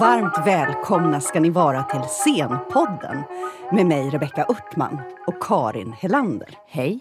[0.00, 3.22] Varmt välkomna ska ni vara till Scenpodden
[3.72, 6.58] med mig Rebecka Örtman och Karin Helander.
[6.66, 7.00] Hej.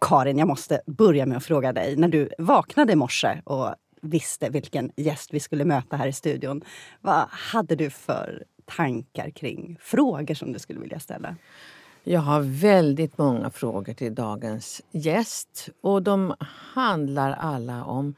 [0.00, 1.96] Karin, jag måste börja med att fråga dig.
[1.96, 6.62] När du vaknade i morse och visste vilken gäst vi skulle möta här i studion.
[7.00, 11.36] Vad hade du för tankar kring frågor som du skulle vilja ställa?
[12.04, 15.68] Jag har väldigt många frågor till dagens gäst.
[15.82, 16.34] Och De
[16.74, 18.14] handlar alla om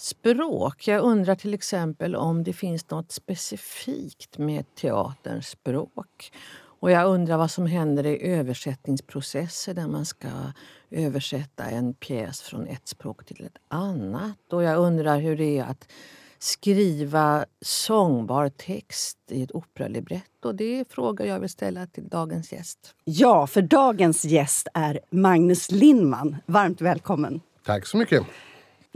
[0.00, 0.88] språk.
[0.88, 6.32] Jag undrar till exempel om det finns något specifikt med teaterns språk.
[6.80, 10.28] Och jag undrar vad som händer i översättningsprocesser där man ska
[10.90, 14.52] översätta en pjäs från ett språk till ett annat.
[14.52, 15.88] Och jag undrar hur det är att
[16.38, 20.52] skriva sångbar text i ett operalibretto?
[20.52, 22.94] Det är frågor jag vill ställa till dagens gäst.
[23.04, 26.36] Ja, för dagens gäst är Magnus Lindman.
[26.46, 27.40] Varmt välkommen.
[27.64, 28.22] Tack så mycket.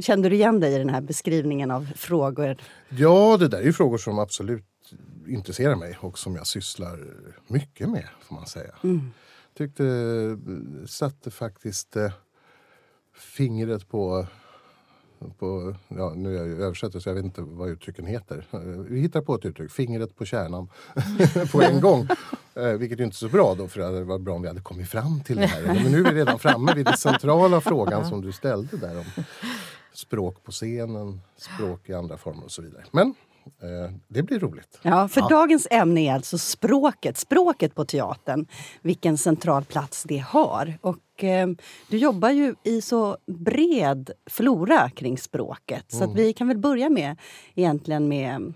[0.03, 2.57] Kände du igen dig i den här beskrivningen av frågor?
[2.89, 4.65] Ja, det där är ju frågor som absolut
[5.27, 6.99] intresserar mig och som jag sysslar
[7.47, 8.75] mycket med, får man säga.
[8.85, 9.11] Mm.
[9.59, 9.85] Tyckte
[10.87, 12.13] satte faktiskt eh,
[13.17, 14.27] fingret på
[15.39, 18.47] på, ja, nu är jag översätter så jag vet inte vad uttrycken heter.
[18.89, 20.69] Vi hittar på ett uttryck, fingret på kärnan
[21.53, 22.09] på en gång.
[22.55, 24.89] Eh, vilket är inte så bra då för det varit bra om vi hade kommit
[24.89, 25.63] fram till det här.
[25.63, 29.25] Men nu är vi redan framme vid den centrala frågan som du ställde där om
[29.93, 32.85] språk på scenen, språk i andra former och så vidare.
[32.91, 34.79] Men Eh, det blir roligt.
[34.83, 35.29] Ja, för ja.
[35.29, 37.17] dagens ämne är alltså språket.
[37.17, 38.47] Språket på teatern.
[38.83, 40.79] Vilken central plats det har.
[40.81, 41.49] Och eh,
[41.89, 45.93] du jobbar ju i så bred flora kring språket.
[45.93, 46.07] Mm.
[46.09, 47.17] Så vi kan väl börja med
[47.55, 48.53] egentligen med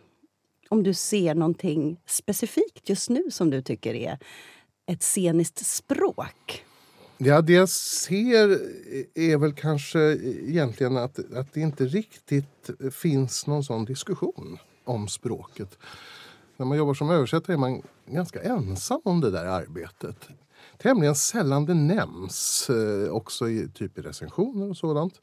[0.68, 4.18] om du ser någonting specifikt just nu som du tycker är
[4.86, 6.65] ett sceniskt språk.
[7.18, 8.60] Ja, det jag ser
[9.14, 15.78] är väl kanske egentligen att, att det inte riktigt finns någon sån diskussion om språket.
[16.56, 20.28] När man jobbar som översättare är man ganska ensam om det där arbetet.
[20.78, 25.20] Tämligen sällan det nämns, eh, också i, typ i recensioner och sådant.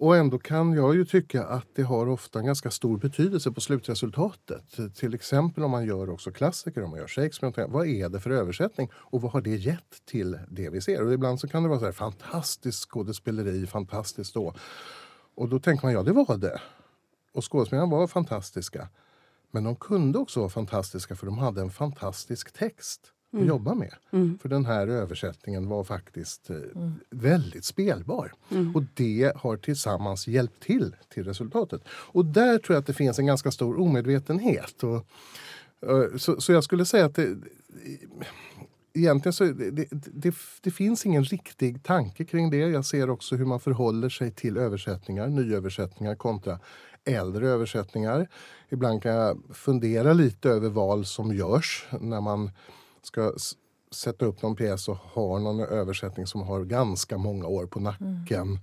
[0.00, 3.60] Och ändå kan jag ju tycka att det har ofta en ganska stor betydelse på
[3.60, 4.94] slutresultatet.
[4.94, 7.66] Till exempel om man gör också klassiker, om man gör Shakespeare.
[7.66, 11.06] Vad är det för översättning och vad har det gett till det vi ser?
[11.06, 14.54] Och ibland så kan det vara så här, fantastiskt skådespeleri, fantastiskt då.
[15.34, 16.60] Och då tänker man, ja det var det.
[17.32, 18.88] Och skådespelarna var fantastiska.
[19.50, 23.44] Men de kunde också vara fantastiska för de hade en fantastisk text mm.
[23.44, 23.94] att jobba med.
[24.10, 24.38] Mm.
[24.42, 26.94] För den här översättningen var faktiskt eh, mm.
[27.10, 28.32] väldigt spelbar.
[28.50, 28.76] Mm.
[28.76, 31.82] Och det har tillsammans hjälpt till till resultatet.
[31.88, 34.82] Och där tror jag att det finns en ganska stor omedvetenhet.
[34.82, 35.06] Och,
[35.90, 37.36] eh, så, så jag skulle säga att det,
[38.92, 42.56] egentligen så det, det, det, det, finns ingen riktig tanke kring det.
[42.56, 46.58] Jag ser också hur man förhåller sig till översättningar, nyöversättningar kontra
[47.04, 48.28] äldre översättningar.
[48.68, 52.50] Ibland kan jag fundera lite över val som görs när man
[53.02, 53.32] ska
[53.90, 58.40] sätta upp någon pjäs och har någon översättning som har ganska många år på nacken.
[58.40, 58.58] Mm.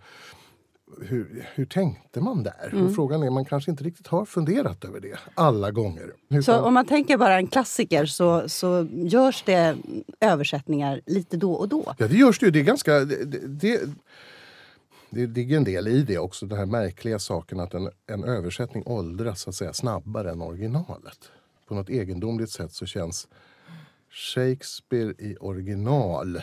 [1.01, 2.69] Hur, hur, tänkte man där?
[2.71, 2.85] Mm.
[2.85, 6.13] Och frågan är, man kanske inte riktigt har funderat över det alla gånger.
[6.29, 6.43] Utan...
[6.43, 9.77] Så om man tänker bara en klassiker så, så görs det
[10.19, 11.95] översättningar lite då och då?
[11.97, 12.51] Ja, det görs det.
[12.51, 12.99] Det är ganska...
[12.99, 13.81] Det, det,
[15.09, 18.83] det ligger en del i det också, den här märkliga saken att en, en översättning
[18.85, 21.31] åldras så att säga, snabbare än originalet.
[21.67, 23.27] På något egendomligt sätt så känns
[24.17, 26.41] Shakespeare i original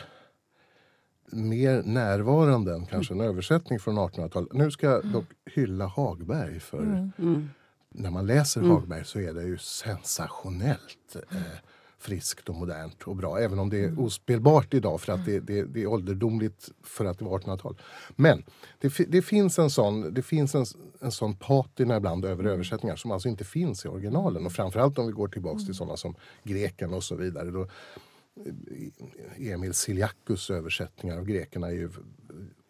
[1.31, 4.53] mer närvarande än kanske en översättning från 1800-talet.
[4.53, 7.11] Nu ska jag dock hylla Hagberg för mm.
[7.17, 7.49] Mm.
[7.89, 8.71] när man läser mm.
[8.71, 11.15] Hagberg så är det ju sensationellt.
[11.31, 11.37] Eh,
[12.05, 13.39] friskt och modernt och bra.
[13.39, 17.19] Även om det är ospelbart idag för att det, det, det är ålderdomligt för att
[17.19, 17.81] det var 1800-tal.
[18.15, 18.43] Men
[18.79, 20.65] det, det, finns en sån, det finns en,
[21.01, 24.45] en sån patina ibland över översättningar som alltså inte finns i originalen.
[24.45, 27.51] Och framförallt om vi går tillbaks till sådana som greken och så vidare.
[27.51, 31.89] Då, eh, Emil Siliakus översättningar av grekerna är ju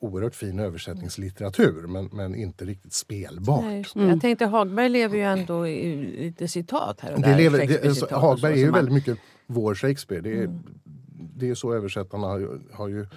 [0.05, 3.63] oerhört fin översättningslitteratur men, men inte riktigt spelbart.
[3.63, 4.09] Nej, mm.
[4.09, 7.37] Jag tänkte Hagberg lever ju ändå i lite citat här och det där.
[7.37, 9.17] Lever, det, alltså, Hagberg är ju väldigt mycket
[9.47, 10.21] vår Shakespeare.
[10.21, 10.63] Det är, mm.
[11.35, 13.07] det är så översättarna har, har ju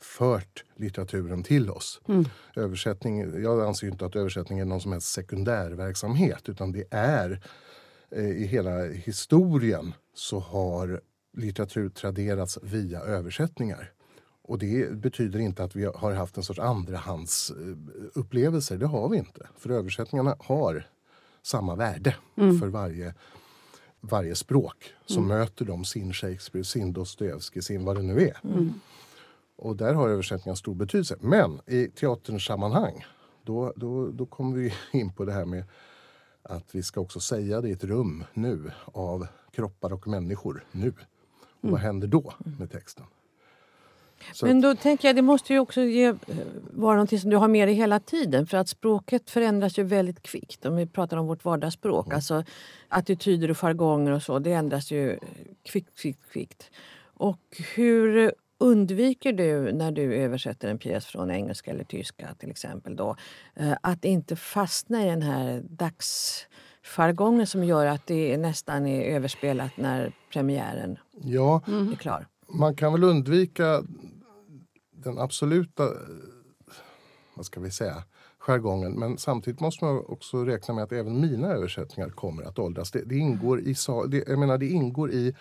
[0.00, 2.00] fört litteraturen till oss.
[2.08, 2.24] Mm.
[2.56, 7.40] Översättning, jag anser inte att översättning är någon som helst sekundärverksamhet utan det är
[8.10, 11.00] eh, i hela historien så har
[11.36, 13.92] litteratur traderats via översättningar.
[14.48, 18.76] Och det betyder inte att vi har haft en sorts andrahandsupplevelse.
[18.76, 19.48] Det har vi inte.
[19.56, 20.88] För översättningarna har
[21.42, 22.58] samma värde mm.
[22.58, 23.14] för varje,
[24.00, 25.38] varje språk som mm.
[25.38, 28.40] möter dem sin Shakespeare, sin Dostojevskij, sin vad det nu är.
[28.44, 28.72] Mm.
[29.56, 31.16] Och där har översättningar stor betydelse.
[31.20, 33.04] Men i teaterns sammanhang
[33.42, 35.64] då, då, då kommer vi in på det här med
[36.42, 40.92] att vi ska också säga det i ett rum nu av kroppar och människor nu.
[41.60, 43.04] Och vad händer då med texten?
[44.32, 46.14] Så Men då tänker jag det måste ju också ge,
[46.70, 48.46] vara någonting som du har med dig hela tiden.
[48.46, 50.66] För att språket förändras ju väldigt kvickt.
[50.66, 52.06] Om vi pratar om vårt vardagsspråk.
[52.06, 52.16] Mm.
[52.16, 52.44] Alltså
[52.88, 54.38] attityder och jargonger och så.
[54.38, 55.18] Det ändras ju
[55.64, 56.70] kvickt, kvickt, kvickt.
[57.14, 62.96] Och hur undviker du när du översätter en pjäs från engelska eller tyska till exempel
[62.96, 63.16] då
[63.54, 69.76] eh, att inte fastna i den här dagsjargongen som gör att det nästan är överspelat
[69.76, 72.26] när premiären ja, är klar?
[72.48, 73.82] Man kan väl undvika
[74.90, 75.88] den absoluta
[77.34, 78.04] vad ska vi säga,
[78.38, 78.92] jargongen.
[78.92, 82.90] Men samtidigt måste man också räkna med att även mina översättningar kommer att åldras.
[82.90, 83.74] Det, det ingår, i,
[84.08, 85.34] det, jag menar, det ingår i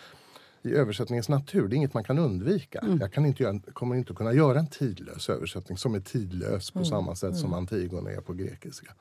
[0.66, 1.68] i översättningens natur.
[1.68, 2.80] Det är inget man kan undvika.
[2.80, 2.98] Mm.
[3.02, 6.80] Jag kan inte göra, kommer inte kunna göra en tidlös översättning som är tidlös på
[6.80, 6.86] mm.
[6.86, 7.60] samma sätt som mm.
[7.60, 8.94] Antigone är på grekiska.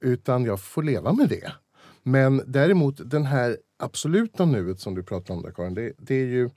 [0.00, 1.52] Utan jag får leva med det.
[2.02, 6.26] Men däremot den här absoluta nuet som du pratar om där Karin, det, det är
[6.26, 6.50] ju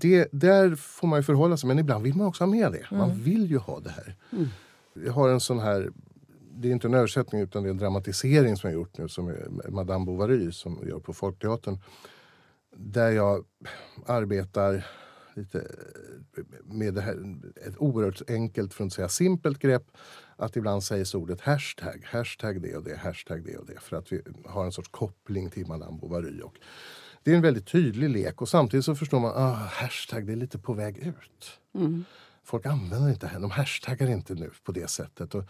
[0.00, 2.86] det, där får man ju förhålla sig, men ibland vill man också ha med det.
[2.90, 3.22] Man mm.
[3.22, 4.16] vill ju ha det här.
[4.32, 4.48] Mm.
[4.94, 5.90] Jag har en sån här
[6.56, 9.34] det är inte en översättning utan det är en dramatisering som jag gjort nu som
[9.68, 11.78] Madame Bovary som gör på Folkteatern
[12.76, 13.44] där jag
[14.06, 14.86] arbetar
[15.34, 15.66] lite
[16.64, 17.36] med det här,
[17.66, 19.86] ett oerhört enkelt, för att inte säga simpelt grepp.
[20.36, 23.80] Att ibland sägs ordet hashtag, hashtag det och det, hashtag det och det.
[23.80, 26.40] För att vi har en sorts koppling till Madame Bovary.
[26.40, 26.54] Och
[27.24, 30.32] det är en väldigt tydlig lek och samtidigt så förstår man att ah, hashtag det
[30.32, 31.60] är lite på väg ut.
[31.74, 32.04] Mm.
[32.44, 35.34] Folk använder inte de hashtaggar inte nu på det sättet.
[35.34, 35.44] Och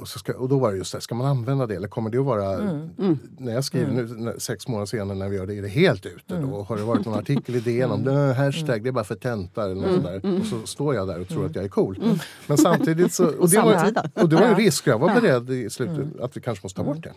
[0.00, 2.10] och, så ska, och då var det just det, ska man använda det eller kommer
[2.10, 2.54] det att vara...
[2.54, 2.90] Mm.
[2.98, 3.18] Mm.
[3.38, 4.24] När jag skriver mm.
[4.24, 6.50] nu, sex månader senare när vi gör det, är det helt ute mm.
[6.50, 6.62] då?
[6.62, 8.34] Har det varit någon artikel i DN om mm.
[8.34, 8.82] hashtag, mm.
[8.82, 10.20] det är bara för tentar eller något mm.
[10.22, 10.40] där.
[10.40, 12.18] Och så står jag där och tror att jag är cool.
[12.46, 13.26] Men samtidigt så...
[13.40, 16.40] Och det, var, och det var en risk, jag var beredd i slutet att vi
[16.40, 17.12] kanske måste ta bort det.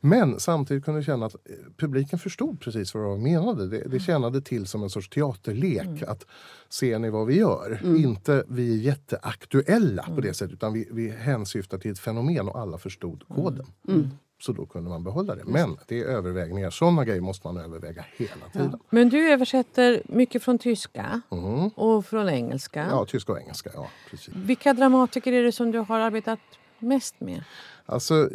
[0.00, 1.40] Men samtidigt kunde jag känna att eh,
[1.76, 3.68] publiken förstod precis vad jag menade.
[3.68, 6.02] Det, det tjänade till som en sorts teaterlek.
[6.02, 6.26] Att
[6.68, 7.80] ser ni vad vi gör?
[7.96, 12.58] Inte vi är jätteaktuella på det sättet utan vi, vi hänsyftar till ett fenomen och
[12.58, 13.66] alla förstod koden.
[13.88, 14.00] Mm.
[14.00, 14.10] mm.
[14.40, 15.44] Så då kunde man behålla det.
[15.44, 16.70] Men det är övervägningar.
[16.70, 18.70] Sådana grejer måste man överväga hela tiden.
[18.72, 18.78] Ja.
[18.90, 21.68] Men du översätter mycket från tyska mm.
[21.68, 22.86] och från engelska?
[22.90, 23.70] Ja, tyska och engelska.
[23.74, 24.34] Ja, precis.
[24.34, 26.38] Vilka dramatiker är det som du har arbetat
[26.78, 27.44] mest med?
[27.86, 28.30] Alltså,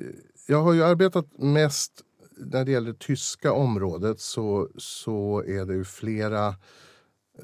[0.47, 2.01] jag har ju arbetat mest
[2.37, 6.55] när det gäller det tyska området så, så är det ju flera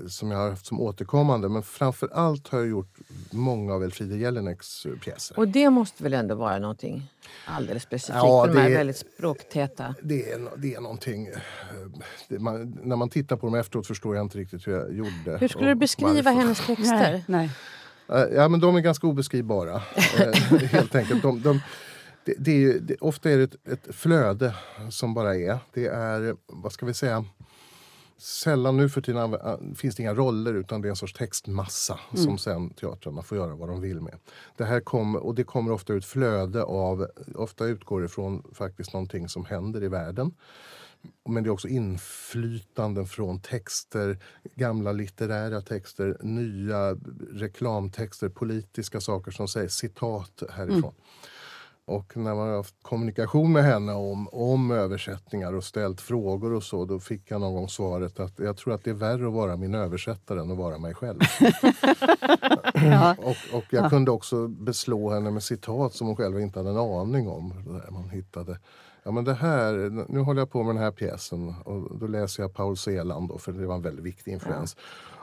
[0.07, 1.49] som jag har haft som återkommande.
[1.49, 2.97] Men framför allt har jag gjort
[3.31, 5.39] många av Elfriede Jelineks pjäser.
[5.39, 7.11] Och det måste väl ändå vara någonting
[7.45, 9.95] alldeles specifikt ja, för de här väldigt språktäta?
[10.01, 11.27] Det är, det är någonting...
[11.27, 11.33] Eh,
[12.27, 15.37] det, man, när man tittar på dem efteråt förstår jag inte riktigt hur jag gjorde.
[15.39, 16.31] Hur skulle du beskriva varför.
[16.31, 16.85] hennes texter?
[16.85, 17.49] Nej, nej.
[18.09, 19.75] Eh, ja, men de är ganska obeskrivbara.
[20.19, 20.33] Eh,
[20.71, 21.21] helt enkelt.
[21.21, 21.59] De, de,
[22.25, 24.55] det, det är, det, ofta är det ett, ett flöde
[24.89, 25.57] som bara är.
[25.73, 27.25] Det är, vad ska vi säga
[28.21, 29.37] sällan nu för tiden
[29.75, 32.25] finns det inga roller utan det är en sorts textmassa mm.
[32.25, 34.17] som sen teatrarna får göra vad de vill med.
[34.57, 39.29] Det här kom, och det kommer ofta ut flöde av, ofta utgår ifrån faktiskt någonting
[39.29, 40.33] som händer i världen.
[41.29, 44.17] Men det är också inflytanden från texter,
[44.55, 46.97] gamla litterära texter, nya
[47.31, 50.79] reklamtexter, politiska saker som sägs, citat härifrån.
[50.79, 50.93] Mm.
[51.85, 56.63] Och när man har haft kommunikation med henne om, om översättningar och ställt frågor och
[56.63, 59.33] så, då fick jag någon gång svaret att jag tror att det är värre att
[59.33, 61.19] vara min översättare än att vara mig själv.
[62.73, 63.15] ja.
[63.17, 63.89] och, och jag ja.
[63.89, 67.49] kunde också beslå henne med citat som hon själv inte hade en aning om.
[67.65, 68.59] Där man hittade.
[69.03, 69.73] Ja, men det här,
[70.11, 73.37] nu håller jag på med den här pjäsen och då läser jag Paul Celan, då,
[73.37, 74.75] för det var en väldigt viktig influens.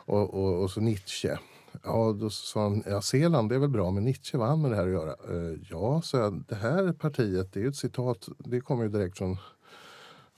[0.07, 0.13] Ja.
[0.15, 1.39] Och, och, och så Nietzsche.
[1.83, 4.71] Ja, då sa han, ja Seeland är väl bra, men Nietzsche, vad har han med
[4.71, 5.35] det här att göra?
[5.35, 8.89] Uh, ja, så jag, det här partiet, det är ju ett citat, det kommer ju
[8.91, 9.37] direkt från,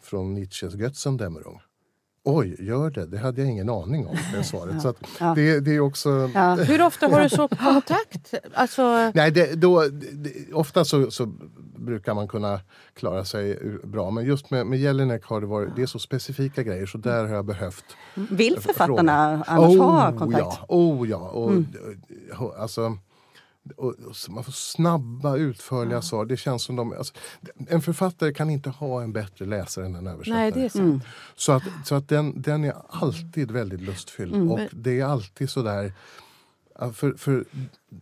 [0.03, 1.61] från Nietzsches Götzendämmerung.
[2.25, 3.07] Oj, gör det?
[3.07, 4.17] Det hade jag ingen aning om.
[4.33, 4.83] Det svaret.
[4.83, 5.33] Så ja.
[5.35, 6.31] det, det, är också...
[6.35, 6.55] Ja.
[6.55, 8.35] Hur ofta har du så kontakt?
[8.55, 9.11] Alltså...
[9.15, 11.27] Nej, det, då, det, ofta så, så,
[11.77, 12.61] brukar man kunna
[12.95, 14.11] klara sig bra.
[14.11, 17.25] Men just med, med Jelinek har det varit det är så specifika grejer så där
[17.25, 17.85] har jag behövt
[18.15, 19.45] Vill författarna fråga.
[19.47, 20.59] annars oh, ha kontakt?
[20.61, 21.17] Ja, oh ja.
[21.19, 21.67] Och, mm.
[22.59, 22.97] alltså,
[23.77, 23.95] och,
[24.29, 26.03] man får snabba, utförliga ja.
[26.03, 26.25] svar.
[26.25, 27.15] Det känns som de, alltså,
[27.69, 30.41] en författare kan inte ha en bättre läsare än en översättare.
[30.41, 30.83] Nej, det är sant.
[30.83, 31.01] Mm.
[31.37, 34.35] Så, att, så att den, den är alltid väldigt lustfylld.
[34.35, 34.51] Mm.
[34.51, 35.93] Och det är alltid sådär...
[36.93, 37.45] För, för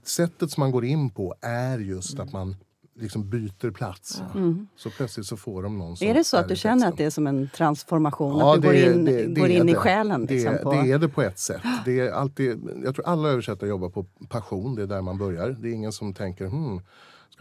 [0.02, 2.26] sättet som man går in på är just mm.
[2.26, 2.56] att man
[3.00, 4.22] liksom byter plats.
[4.34, 4.68] Mm.
[4.76, 7.10] Så plötsligt så får de någon Är det så att du känner att det är
[7.10, 8.38] som en transformation?
[8.38, 10.24] Ja, att du det, går in, det, det går in i själen?
[10.24, 10.72] Liksom, det, på...
[10.72, 11.62] det är det på ett sätt.
[11.84, 15.56] Det är alltid, jag tror alla översättare jobbar på passion, det är där man börjar.
[15.60, 16.80] Det är ingen som tänker hmm,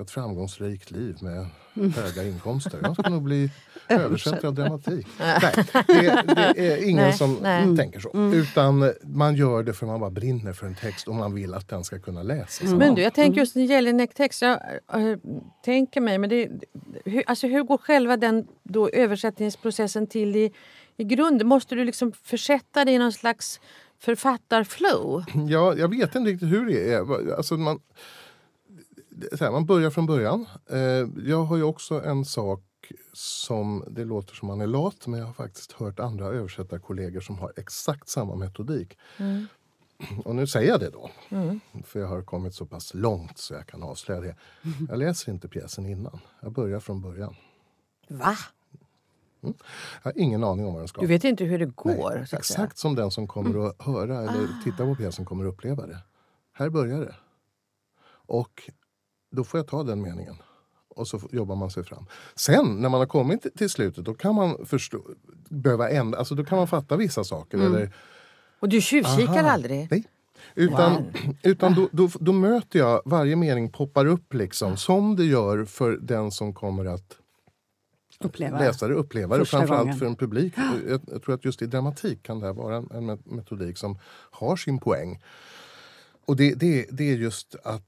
[0.04, 1.46] ett framgångsrikt liv med
[1.96, 2.80] höga inkomster.
[2.84, 3.52] Jag ska nog bli
[3.90, 5.08] översättare av dramatik.
[5.20, 5.54] Nej,
[5.88, 6.24] det,
[6.56, 7.78] det är ingen Nej, som nej.
[7.78, 8.32] tänker så.
[8.34, 11.70] Utan man gör det för man bara brinner för en text och man vill att
[11.70, 12.74] den ska kunna läsas.
[12.74, 14.42] Men du, jag tänker just en Jelinek-text.
[14.42, 14.60] Jag
[14.94, 15.18] äh,
[15.66, 16.50] tänker mig, men det,
[17.06, 20.52] hur, alltså hur går själva den då översättningsprocessen till i,
[20.98, 21.48] i grunden?
[21.48, 23.60] Måste du liksom försätta dig i någon slags
[24.00, 25.24] författarflow?
[25.48, 27.36] Ja, jag vet inte riktigt hur det är.
[27.38, 27.84] Alltså man, det
[29.32, 30.46] så här, man börjar från början.
[30.70, 32.64] Eh, jag har ju också en sak
[33.14, 37.40] som, det låter som man är lat, men jag har faktiskt hört andra översättarkollegor som
[37.40, 38.98] har exakt samma metodik.
[40.26, 41.10] Och nu säger jag det då,
[41.86, 44.36] för jag har kommit så pass långt så jag kan avslöja det.
[44.90, 47.36] Jag läser inte pjäsen innan, jag börjar från början.
[48.08, 48.38] Va?
[49.42, 49.54] Jag
[50.04, 51.02] har ingen aning om vad den ska.
[51.02, 51.90] Du vet inte hur det går?
[51.90, 52.38] Nej, att säga.
[52.38, 52.40] Mm.
[52.40, 56.00] exakt som den som kommer att höra eller titta på pjäsen kommer att uppleva det.
[56.54, 57.16] Här börjar det.
[58.10, 58.72] Och
[59.38, 60.36] då får jag ta den meningen.
[60.90, 62.06] Och så jobbar man sig fram.
[62.36, 65.02] Sen när man har kommit till- slutet då kan man förstå,
[65.50, 67.58] behöva ändra, alltså då kan man fatta vissa saker.
[67.58, 67.74] Mm.
[67.76, 67.94] Eller,
[68.60, 69.50] Och du tjuvkikar Aha.
[69.50, 69.88] aldrig?
[69.92, 70.04] Nej.
[70.56, 71.04] Utan, Wow.
[71.44, 75.92] utan då, då, då möter jag, varje mening poppar upp liksom som det gör för
[76.02, 77.18] den som kommer att
[78.20, 78.60] Uppleva.
[78.60, 79.46] läsare uppleva det.
[79.46, 80.00] Framförallt gången.
[80.00, 80.54] för en publik.
[80.88, 83.78] Jag, jag tror att just i dramatik kan det här vara en, en met- metodik
[83.78, 84.00] som
[84.32, 85.22] har sin poäng.
[86.26, 87.84] Och det, det, det är just att,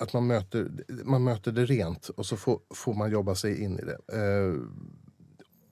[0.00, 0.70] att man, möter,
[1.04, 3.98] man möter det rent och så får, får man jobba sig in i det.
[4.18, 4.54] Eh,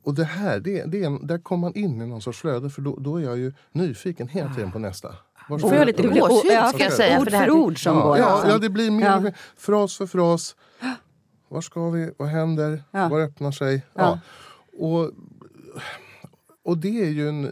[0.04, 2.70] och det här, det, det är en, där kommer man in i någon sorts flöde
[2.70, 5.08] för då, då är jag ju nyfiken hela tiden på nästa.
[5.48, 7.20] Var Nu ska får jag lite gåshud ja, ska jag säga.
[7.20, 8.02] Ord för ord som Ja.
[8.04, 8.18] går.
[8.18, 8.50] Ja, liksom.
[8.50, 9.20] ja, det blir mer, Ja.
[9.20, 10.56] mer fras för fras.
[11.48, 12.10] Var ska vi?
[12.18, 12.84] Vad händer?
[12.90, 13.08] Ja.
[13.08, 13.82] Var öppnar sig?
[13.94, 14.02] Ja.
[14.02, 14.18] Ja.
[14.86, 15.10] Och,
[16.64, 17.42] och det är ju en,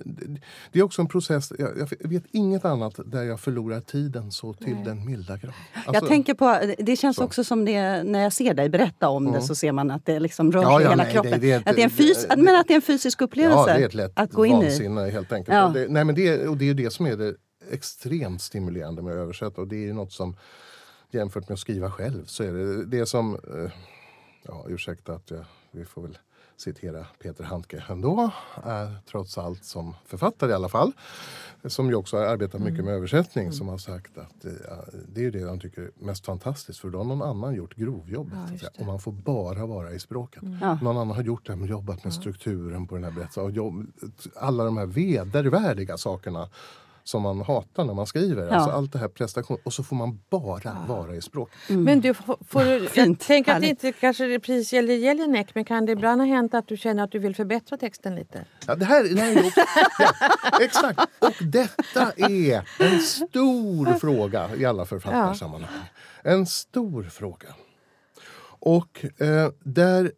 [0.73, 1.53] det är också en process.
[1.59, 5.53] Jag, jag vet inget annat där jag förlorar tiden så till den milda grad.
[5.75, 7.25] Alltså, jag tänker på, det känns så.
[7.25, 10.21] också som det, när jag ser dig berätta om det så ser man att det
[10.21, 11.31] liksom rör Ja, i ja, hela nej, kroppen.
[11.33, 13.21] det- det är att det är en fys, det- men att det är en fysisk
[13.23, 14.65] upplevelse Ja, det är ett lätt att gå in i.
[14.65, 15.55] vansinne helt enkelt.
[15.57, 15.67] Ja.
[15.67, 17.35] Och det, nej, men det, och det är ju det som är det
[17.71, 19.61] extremt stimulerande med att översätta.
[19.61, 20.37] Och det är ju något som
[21.11, 23.35] jämfört med att skriva själv så är det det som...
[23.35, 23.71] Eh,
[24.43, 26.19] ja, ursäkta att jag, vi får väl
[26.61, 28.31] citera Peter Handke ändå.
[28.67, 30.93] Eh, trots allt som författare i alla fall.
[31.65, 33.53] Som ju också har arbetat mycket med översättning.
[33.53, 34.53] Som har sagt att eh,
[35.09, 36.79] det är det han tycker är mest fantastiskt.
[36.79, 38.61] För då har någon annan gjort grovjobbet.
[38.61, 38.81] det.
[38.81, 40.43] och man får bara vara i språket.
[40.61, 40.79] Ja.
[40.83, 43.45] Någon annan har gjort det, jobbat med strukturen på den här berättelsen.
[43.45, 43.87] Och jobb,
[44.37, 46.49] alla de här vedervärdiga sakerna
[47.05, 48.47] som man hatar när man skriver.
[48.47, 48.55] Ja.
[48.55, 49.59] Alltså allt det här prestation.
[49.65, 51.51] Och så får man bara vara i språk.
[51.69, 54.95] Men du, får får du, jag Fint, tänker att det inte kanske det precis gäller
[54.95, 58.15] Jelinek, men kan det ibland ha hänt att du känner att du vill förbättra texten
[58.15, 58.45] lite?
[58.67, 59.61] Ja, det här, det här är också,
[59.99, 60.13] ja,
[60.61, 61.01] exakt.
[61.19, 65.71] Och detta är en stor fråga i alla författarsammanhang.
[66.23, 67.49] En stor fråga.
[68.61, 70.13] Och eh, där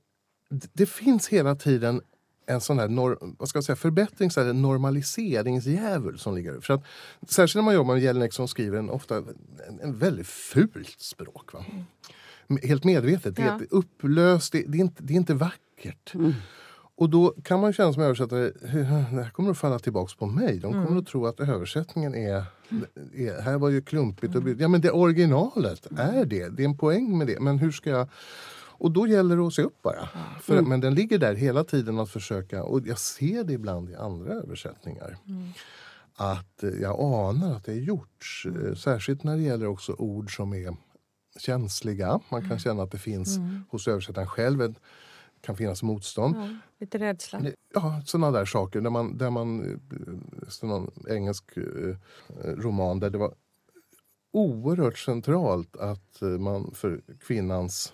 [0.73, 2.01] det finns hela tiden
[2.47, 6.85] en sån här nor, vad ska jag säga, förbättrings eller normaliseringsdjävul som ligger För att
[7.29, 11.53] Särskilt när man jobbar med Jelinek som skriver en ofta en, en väldigt fult språk.
[11.53, 11.65] Va?
[12.63, 13.37] Helt medvetet.
[13.37, 16.15] Det är upplöst, det, det, är inte, det är inte vackert.
[16.95, 20.59] Och då kan man känna som översättare, det här kommer att falla tillbaks på mig.
[20.59, 22.45] De kommer att tro att översättningen är,
[23.15, 24.35] är här var ju klumpigt.
[24.35, 27.41] Och, ja men det originalet är det, det är en poäng med det.
[27.41, 28.09] Men hur ska jag...
[28.83, 30.09] Och då gäller det att se upp bara.
[30.41, 33.95] För, Men den ligger där hela tiden att försöka, och jag ser det ibland i
[33.95, 35.19] andra översättningar.
[36.15, 38.47] Att eh, jag anar att det är gjorts.
[38.47, 40.77] Eh, Särskilt när det gäller också ord som är
[41.39, 42.21] känsliga.
[42.29, 43.39] Man kan känna att det finns
[43.71, 44.81] hos översättaren själv ett,
[45.41, 46.37] kan finnas motstånd.
[46.37, 46.49] Ja,
[46.81, 47.43] lite rädsla.
[47.75, 48.81] Ja, sådana där saker.
[48.81, 51.45] Där man, där man eh, någon engelsk
[52.45, 53.35] roman där det var
[54.33, 57.93] oerhört centralt att man för kvinnans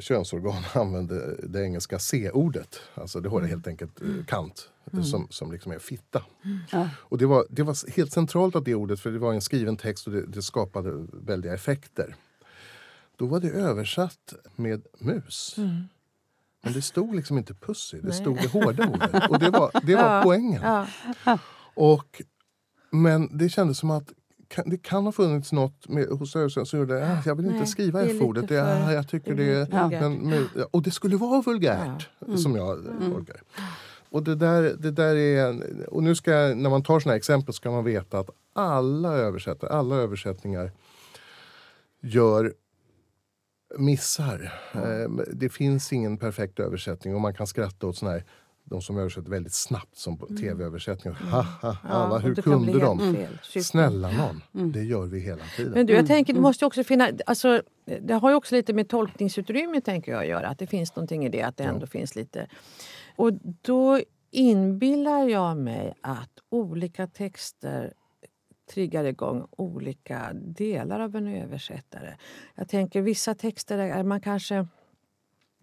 [0.00, 2.80] könsorgan använde det engelska C-ordet.
[2.94, 6.24] Alltså det har det helt enkelt eh, kant, eh, som, som liksom är fitta.
[6.72, 6.88] Ja.
[6.98, 9.76] Och det var, det var helt centralt att det ordet, för det var en skriven
[9.76, 12.14] text och det, det skapade väldiga effekter.
[13.16, 15.56] Då var det översatt med mus.
[16.62, 18.16] Men det stod liksom inte pussy, det Nej.
[18.16, 19.30] stod det hårda ordet.
[19.30, 20.20] Och det var, det var Ja.
[20.24, 20.62] poängen.
[20.62, 20.86] Ja.
[21.74, 22.22] Och,
[22.90, 24.12] men det kändes som att
[24.48, 27.58] kan, det kan ha funnits något med, hos översättaren som gjorde att jag vill inte
[27.58, 28.48] Nej, skriva F-ordet.
[28.48, 29.82] för- ah, jag tycker det är Ja.
[29.84, 30.02] vulgärt.
[30.02, 32.08] men, men, och det skulle vara vulgärt,
[32.42, 33.12] som jag mm.
[33.12, 33.62] tolkar det.
[34.10, 35.60] Och det där, det där är,
[35.94, 39.70] och nu ska när man tar såna här exempel ska man veta att alla översättare,
[39.70, 40.72] alla översättningar
[42.00, 42.54] gör
[43.78, 44.52] missar.
[44.74, 48.24] Eh, Det finns ingen perfekt översättning och man kan skratta åt såna här
[48.70, 51.18] de som översätter väldigt snabbt som på tv-översättningar.
[51.18, 53.26] Ha, ha, Ja, ha, och hur kunde de?
[53.62, 55.72] Snälla någon, det gör vi hela tiden.
[55.72, 57.10] Men du, jag tänker det måste också finnas...
[57.26, 57.62] Alltså,
[58.00, 60.48] det har ju också lite med tolkningsutrymme tänker jag att göra.
[60.48, 61.42] Att det finns någonting i det.
[61.42, 62.46] Att det ändå finns lite...
[63.16, 63.32] Och
[63.62, 67.92] då inbillar jag mig att olika texter
[68.74, 72.16] triggar igång olika delar av en översättare.
[72.54, 74.66] Jag tänker vissa texter är man kanske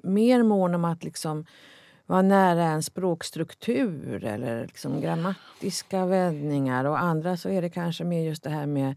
[0.04, 1.46] mer mån om att liksom
[2.06, 6.86] vara nära en språkstruktur eller liksom grammatiska vändningar.
[6.86, 8.96] Och andra så är det kanske mer just det här med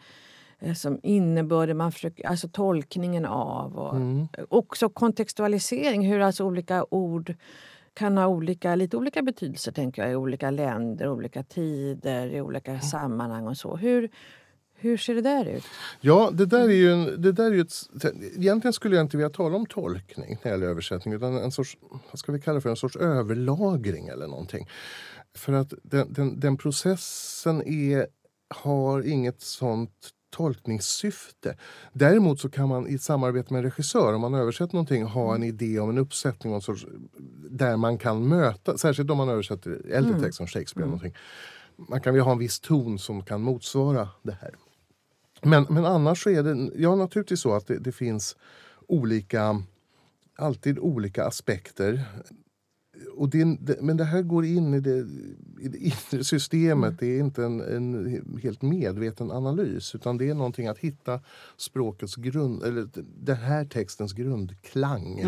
[0.59, 3.79] eh, som innebörden, man försöker, alltså tolkningen av.
[3.79, 3.97] Och
[4.49, 7.35] Också kontextualisering, hur alltså olika ord
[7.95, 12.81] kan ha olika, lite olika betydelser tänker jag, i olika länder, olika tider, i olika
[12.81, 13.77] sammanhang och så.
[13.77, 14.11] Hur,
[14.81, 15.65] hur ser det där ut?
[16.01, 17.75] Ja, det där är ju, en, det där är ju ett,
[18.37, 21.79] Egentligen skulle jag inte vilja tala om tolkning när det gäller översättning utan en sorts,
[22.11, 24.69] vad ska vi kalla för, en sorts överlagring eller någonting.
[25.35, 28.07] För att den, den, den processen är,
[28.55, 31.57] har inget sånt tolkningssyfte.
[31.93, 35.43] Däremot så kan man i samarbete med en regissör, om man översätter någonting, ha en
[35.43, 36.87] idé om en uppsättning någon sorts,
[37.51, 40.85] där man kan möta, särskilt om man översätter äldre text som Shakespeare.
[40.85, 41.15] eller Någonting.
[41.77, 44.55] Man kan ju ha en viss ton som kan motsvara det här.
[45.43, 48.37] Men, men annars så är det ja, naturligtvis så att det, det finns
[48.87, 49.63] olika,
[50.37, 52.05] alltid olika aspekter.
[53.17, 53.45] Och det,
[53.81, 55.07] men det här går in i det,
[55.61, 56.99] i det inre systemet.
[56.99, 61.21] Det är inte en, en helt medveten analys utan det är någonting att hitta
[61.57, 65.21] språkets grund, eller den här textens grundklang.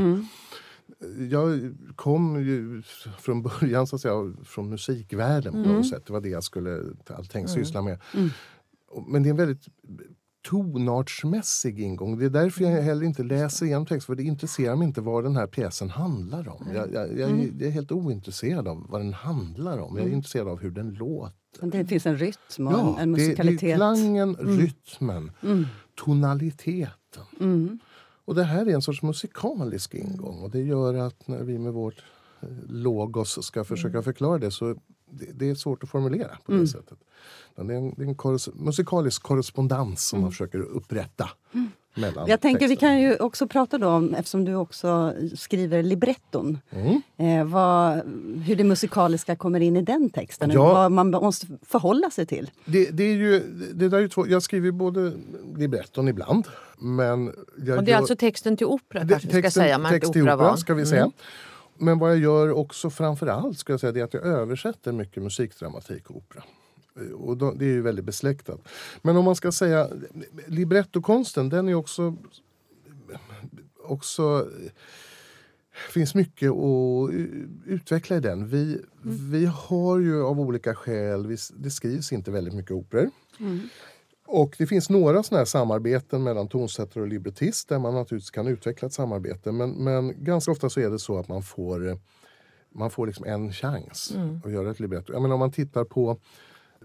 [1.31, 2.83] Jag kom ju
[3.19, 6.07] från början så att säga, från musikvärlden på något sätt.
[6.07, 6.83] Det var det jag skulle
[7.29, 7.99] tänkt syssla med.
[9.07, 9.67] Men det är en väldigt
[10.49, 12.19] tonartsmässig ingång.
[12.19, 14.07] Det är därför jag heller inte läser igenom text.
[14.07, 16.69] För det intresserar mig inte vad den här pjäsen handlar om.
[16.75, 19.97] Jag, jag, jag, är- jag är helt ointresserad av vad den handlar om.
[19.97, 21.35] Jag är intresserad av hur den låter.
[21.63, 23.77] Det finns en rytm och Ja, en, en det, det är musikalitet.
[23.77, 25.31] klangen, rytmen,
[26.05, 27.25] tonaliteten.
[27.41, 27.79] Mm.
[28.25, 31.73] Och det här är en sorts musikalisk ingång och det gör att när vi med
[31.73, 32.03] vårt
[32.43, 34.77] eh, logos ska försöka förklara det så
[35.11, 36.99] det, det är svårt att formulera på det sättet.
[37.57, 41.29] Men Det är en, det är en korres- musikalisk korrespondens som man försöker upprätta.
[41.95, 42.93] Mellan Jag tänker vi texterna.
[42.93, 47.03] kan ju också prata då om, eftersom du också skriver libretton, Mm.
[47.17, 48.01] eh, vad,
[48.47, 50.51] hur det musikaliska kommer in i den texten.
[50.51, 50.73] Ja.
[50.75, 52.51] Vad man måste förhålla sig till.
[52.65, 53.41] Det, det är ju,
[53.75, 55.13] det där är ju två, jag skriver både
[55.57, 56.47] libretton ibland
[56.79, 57.25] men...
[57.67, 59.91] Jag Och det är gör- alltså texten till opera Det- kanske vi ska säga, inte
[59.91, 61.11] text till opera ska vi säga.
[61.81, 64.93] Men vad jag gör också framför allt ska jag säga, det är att jag översätter
[64.93, 66.43] mycket musikdramatik och opera.
[66.97, 68.61] Eh, Och då, det är ju väldigt besläktat.
[69.03, 69.89] Men om man ska säga
[70.47, 72.17] librettokonsten, den är också...
[73.85, 74.49] också
[75.91, 77.11] finns mycket att
[77.67, 78.49] utveckla i den.
[78.49, 78.83] Vi,
[79.31, 83.11] vi har ju av olika skäl, vi, det skrivs inte väldigt mycket operor.
[84.33, 88.47] Och det finns några såna här samarbeten mellan tonsättare och librettist där man naturligtvis kan
[88.47, 89.53] utveckla ett samarbete.
[89.53, 91.97] Men, men ganska ofta så är det så att man får, eh,
[92.75, 94.13] man får liksom en chans
[94.45, 95.13] att göra ett libretto.
[95.13, 96.17] Jag menar, om man tittar på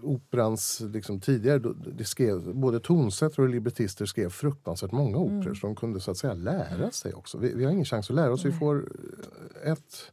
[0.02, 5.66] operans liksom, tidigare, då, det skrev, både tonsättare och librettister skrev fruktansvärt många operor så
[5.66, 7.38] de kunde så att säga lära sig också.
[7.38, 8.88] Vi, vi har ingen chans att lära oss, vi får
[9.64, 10.12] eh, ett,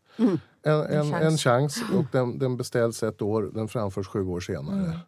[0.64, 1.24] en, en, chans.
[1.24, 5.00] en chans och den, den beställs ett år, den framförs sju år senare.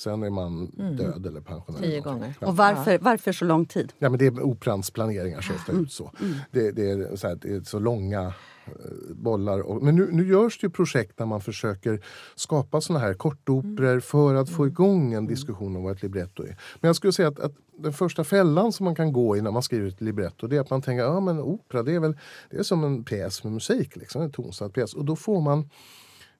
[0.00, 1.80] Sen är man död eller pensionär.
[1.80, 2.34] Tio gånger.
[2.40, 2.46] Ja.
[2.46, 3.92] Och varför, varför så lång tid?
[3.98, 6.12] Ja, men det är operans planeringar ser ofta ut så.
[6.50, 8.26] Det, det, är så här, det är så långa
[8.66, 8.72] eh,
[9.14, 9.60] bollar.
[9.60, 14.00] Och, men nu, nu görs det ju projekt där man försöker skapa såna här kortoperor
[14.00, 16.56] för att få igång en diskussion om vad ett libretto är.
[16.80, 19.50] Men jag skulle säga att, att den första fällan som man kan gå i när
[19.50, 22.16] man skriver ett libretto det är att man tänker ja men opera det är väl
[22.50, 24.94] det är som en pjäs med musik, liksom, en tonsatt pjäs.
[24.94, 25.68] Och då får man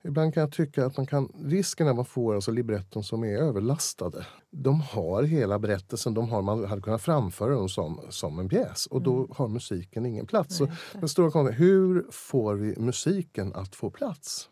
[0.04, 3.24] Ibland kan jag tycka att man kan, risken är att man får alltså libretton som
[3.24, 4.26] är överlastade.
[4.50, 8.86] De har hela berättelsen, de har, man hade kunnat framföra dem som, som en pjäs
[8.86, 10.56] och då har musiken ingen plats.
[10.56, 14.48] Så den stora är, hur får vi musiken att få plats?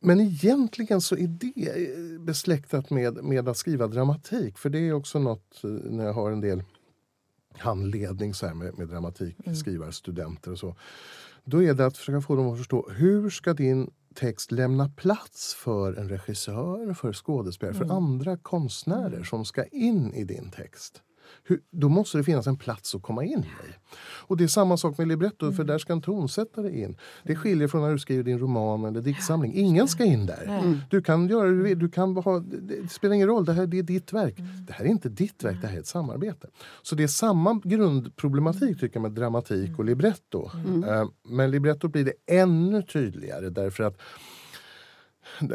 [0.00, 4.58] Men egentligen så är det besläktat med, med att skriva dramatik.
[4.58, 6.62] För det är också något eh, när jag har en del
[7.58, 10.76] handledning så här med, med dramatikskrivare, studenter och så.
[11.44, 15.54] Då är det att försöka få dem att förstå hur ska din text lämna plats
[15.54, 21.02] för en regissör, för skådespelare, för andra konstnärer som ska in i din text.
[21.44, 23.74] Hur, då måste det finnas en plats att komma in i.
[24.00, 25.56] Och det är samma sak med libretto, Mm.
[25.56, 26.96] för där ska en tonsättare in.
[27.24, 29.54] Det skiljer från när du skriver din roman eller diktsamling.
[29.54, 30.80] Ingen ska in där.
[30.90, 33.82] Du kan göra du du kan ha, det spelar ingen roll, det här det är
[33.82, 34.38] ditt verk.
[34.38, 34.50] Mm.
[34.66, 36.48] Det här är inte ditt verk, det här är ett samarbete.
[36.82, 40.50] Så det är samma grundproblematik tycker jag med dramatik och libretto.
[40.88, 43.96] Eh, Men libretto blir det ännu tydligare därför att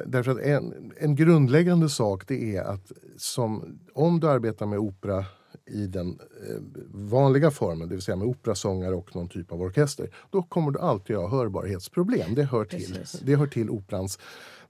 [0.06, 5.26] Därför att en, en grundläggande sak det är att som, om du arbetar med opera
[5.68, 10.10] i den eh, vanliga formen, det vill säga med operasångare och någon typ av orkester,
[10.30, 12.36] då kommer du alltid ha hörbarhetsproblem.
[12.36, 13.20] Det hör till, Precis.
[13.20, 14.20] det hör till operans.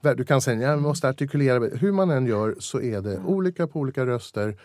[0.00, 1.58] Du kan säga att jag måste artikulera.
[1.58, 4.58] Hur man än gör så är det olika på olika röster,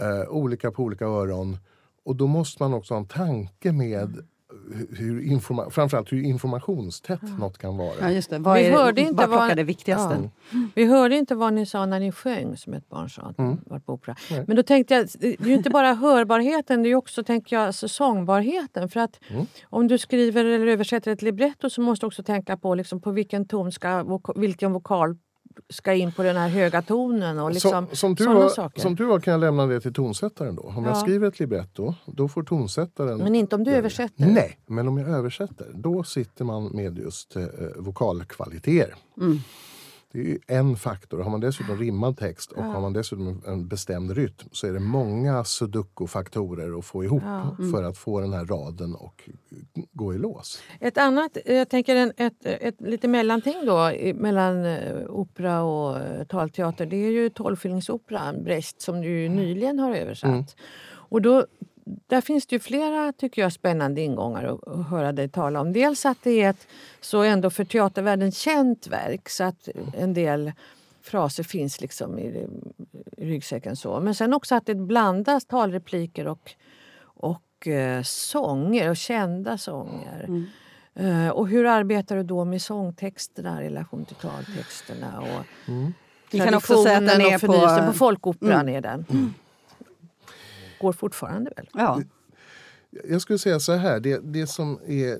[0.00, 1.56] eh, olika på olika öron.
[2.04, 4.26] Och då måste man också ha en tanke med
[4.74, 7.92] hur- hur informa- framförallt hur informationstätt något kan vara.
[8.00, 8.38] Ja, just det.
[8.38, 10.30] Vad Vi är, hörde inte vad- det viktigaste.
[10.50, 10.58] Ja.
[10.74, 13.22] Vi hörde inte vad ni sa när ni sjöng, som ett barn sa.
[13.22, 13.52] att Mm.
[13.52, 14.16] ni var på opera.
[14.46, 17.66] Men då tänkte jag, det är ju inte bara hörbarheten, det är också tänker jag,
[17.66, 18.88] alltså sångbarheten.
[18.88, 19.46] För att Mm.
[19.64, 23.10] om du skriver eller översätter ett libretto så måste du också tänka på liksom, på
[23.10, 25.16] vilken ton ska, vilken vokal
[25.70, 27.38] ska in på den här höga tonen.
[27.38, 28.80] Och liksom, som, som, sådana var, saker.
[28.80, 30.62] som tur var kan jag lämna det till tonsättaren då.
[30.62, 31.00] Om jag Ja.
[31.00, 33.18] skriver ett libretto, då får tonsättaren...
[33.18, 34.26] Men inte om du översätter.
[34.26, 37.44] Nej, men om jag översätter, då sitter man med just eh,
[37.76, 38.94] vokalkvaliteter.
[39.20, 39.38] Mm.
[40.12, 41.18] Det är ju en faktor.
[41.22, 44.80] Har man dessutom rimmad text och har man dessutom en- bestämd rytm så är det
[44.80, 47.56] många sudoku-faktorer att få ihop Ja.
[47.72, 49.28] för att få den här raden och
[49.92, 50.62] gå i lås.
[50.80, 56.24] Ett annat, jag tänker en, ett, ett lite mellanting då mellan eh, opera och eh,
[56.24, 56.86] talteater.
[56.86, 60.30] Det är ju tolvskillingsoperan Brecht som du ju nyligen har översatt.
[60.30, 60.44] Mm.
[60.90, 61.46] Och då,
[62.06, 65.72] där finns det ju flera tycker jag, spännande ingångar att, att höra dig tala om.
[65.72, 66.66] Dels att det är ett
[67.00, 70.52] så ändå för teatervärlden känt verk så att en del
[71.02, 72.46] fraser finns liksom i,
[73.16, 73.76] i ryggsäcken.
[73.76, 74.00] så.
[74.00, 76.50] Men sen också att det blandas talrepliker och,
[77.00, 80.46] och eh, sånger och kända sånger.
[80.94, 85.20] Eh, och hur arbetar du då med sångtexterna i relation till taltexterna?
[85.20, 85.72] Och
[86.30, 87.92] Vi kan också säga att den traditionen är och förnyelsen på...
[87.92, 89.04] på Folkoperan är den.
[90.80, 91.68] Går fortfarande väl?
[91.72, 92.02] Ja.
[93.08, 95.18] Jag skulle säga så här, det, det som är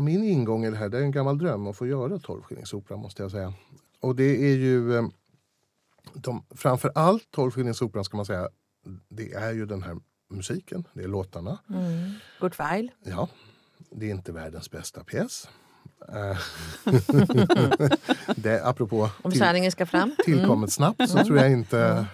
[0.00, 3.22] min ingång i det här, det är en gammal dröm att få göra tolvskillingsopera måste
[3.22, 3.52] jag säga.
[4.00, 5.04] Och det är ju eh,
[6.14, 8.48] de, framför allt tolvskillingsoperan ska man säga,
[9.08, 9.96] det är ju den här
[10.30, 11.58] musiken, det är låtarna.
[11.70, 12.10] Mm.
[12.40, 12.90] Good Weil.
[13.04, 13.28] Ja,
[13.90, 15.48] det är inte världens bästa pjäs.
[18.36, 20.14] Det, apropå Om sanningen ska fram.
[20.24, 22.06] tillkommet snabbt så tror jag inte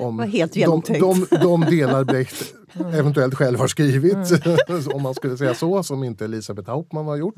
[0.00, 1.30] om var helt de, genomtänkt.
[1.30, 2.54] de, de delar Brecht
[2.94, 4.46] eventuellt själv har skrivit,
[4.94, 7.34] om man skulle säga så, som inte Elisabeth Hauptmann har gjort.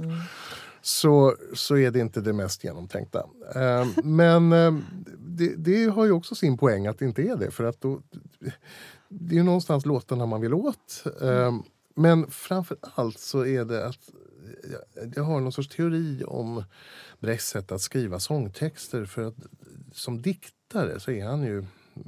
[0.85, 3.27] Så, så är det inte det mest genomtänkta.
[3.55, 4.75] Eh, men eh,
[5.19, 7.51] det, det har ju också sin poäng att det inte är det.
[7.51, 8.01] För att då,
[9.09, 11.05] det är ju någonstans låtarna man vill åt.
[11.21, 11.53] Eh,
[11.95, 14.11] men framför allt så är det att
[14.71, 16.65] jag, jag har någon sorts teori om
[17.21, 19.05] Brechts sätt att skriva sångtexter.
[19.05, 19.37] För att
[19.93, 21.65] som diktare så är han ju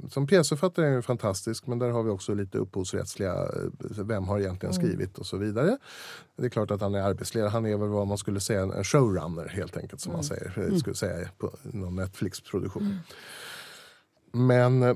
[0.09, 4.39] som pjäsförfattare är ju fantastisk men där har vi också lite upphovsrättsliga, eh, vem har
[4.39, 5.77] egentligen skrivit och så vidare.
[6.35, 8.83] Det är klart att han är arbetsledare, han är väl vad man skulle säga en
[8.83, 12.99] showrunner helt enkelt som man säger, eh, skulle säga på någon Netflix-produktion.
[14.31, 14.95] Men eh,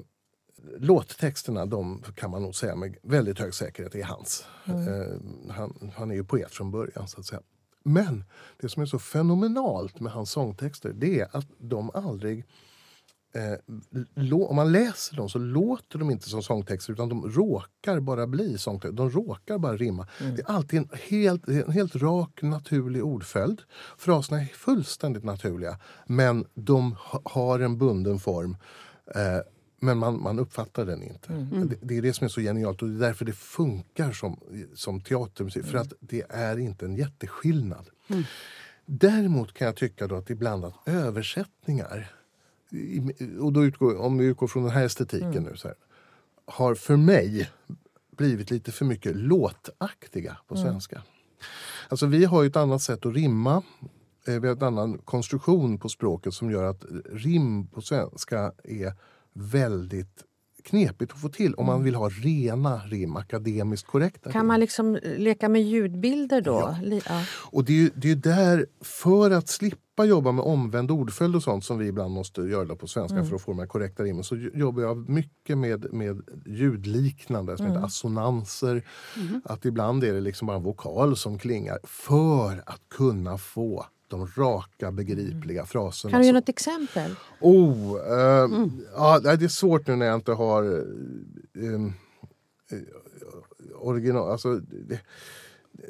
[0.78, 4.45] låttexterna de kan man nog säga med väldigt hög säkerhet är hans.
[4.65, 7.41] Eh, han, han är ju poet från början så att säga.
[7.84, 8.23] Men
[8.58, 12.45] det som är så fenomenalt med hans sångtexter det är att de aldrig
[13.34, 18.28] Eh, om man läser dem så låter de inte som sångtexter utan de råkar bara
[18.28, 18.98] bli sångtexter.
[18.98, 20.08] De råkar bara rimma.
[20.20, 23.62] Det är alltid en helt, en helt rak, naturlig ordföljd.
[23.98, 28.58] Fraserna är fullständigt naturliga men de ha, har en bunden form.
[29.15, 29.39] Eh,
[29.82, 31.34] men man, man uppfattar den inte.
[31.65, 34.39] Det, det är det som är så genialt och det är därför det funkar som,
[34.74, 35.65] som teatermusik.
[35.65, 37.89] För att det är inte en jätteskillnad.
[38.86, 42.19] Däremot kan jag tycka då att ibland att översättningar
[43.42, 45.78] och då utgår, om vi utgår från den här estetiken nu så här,
[46.46, 47.50] har för mig
[48.18, 51.04] blivit lite för mycket låtaktiga på svenska.
[51.90, 53.64] Alltså vi har ju ett annat sätt att rimma.
[54.28, 58.94] Eh, Vi har en annan konstruktion på språket som gör att rim på svenska är
[59.34, 60.24] väldigt
[60.63, 64.48] knepigt att få till om man vill ha rena rim, akademiskt korrekta Kan rim.
[64.48, 66.76] man liksom leka med ljudbilder då?
[66.84, 67.24] Li- Ja.
[67.52, 71.43] Och det är ju det är där, för att slippa jobba med omvänd ordföljd och
[71.43, 74.24] sånt som vi ibland måste göra på svenska för att få de här korrekta rimmen,
[74.24, 78.84] så jobbar jag mycket med, med ljudliknande, som heter assonanser.
[79.43, 84.28] Att ibland är det liksom bara en vokal som klingar för att kunna få de
[84.28, 86.12] raka, begripliga fraserna.
[86.12, 87.15] Kan du ge något exempel?
[87.41, 90.63] Oh, eh, ja, nej, det är svårt nu när jag inte har...
[91.58, 91.93] eh, em,
[93.76, 94.32] original...
[94.32, 95.00] Alltså, det,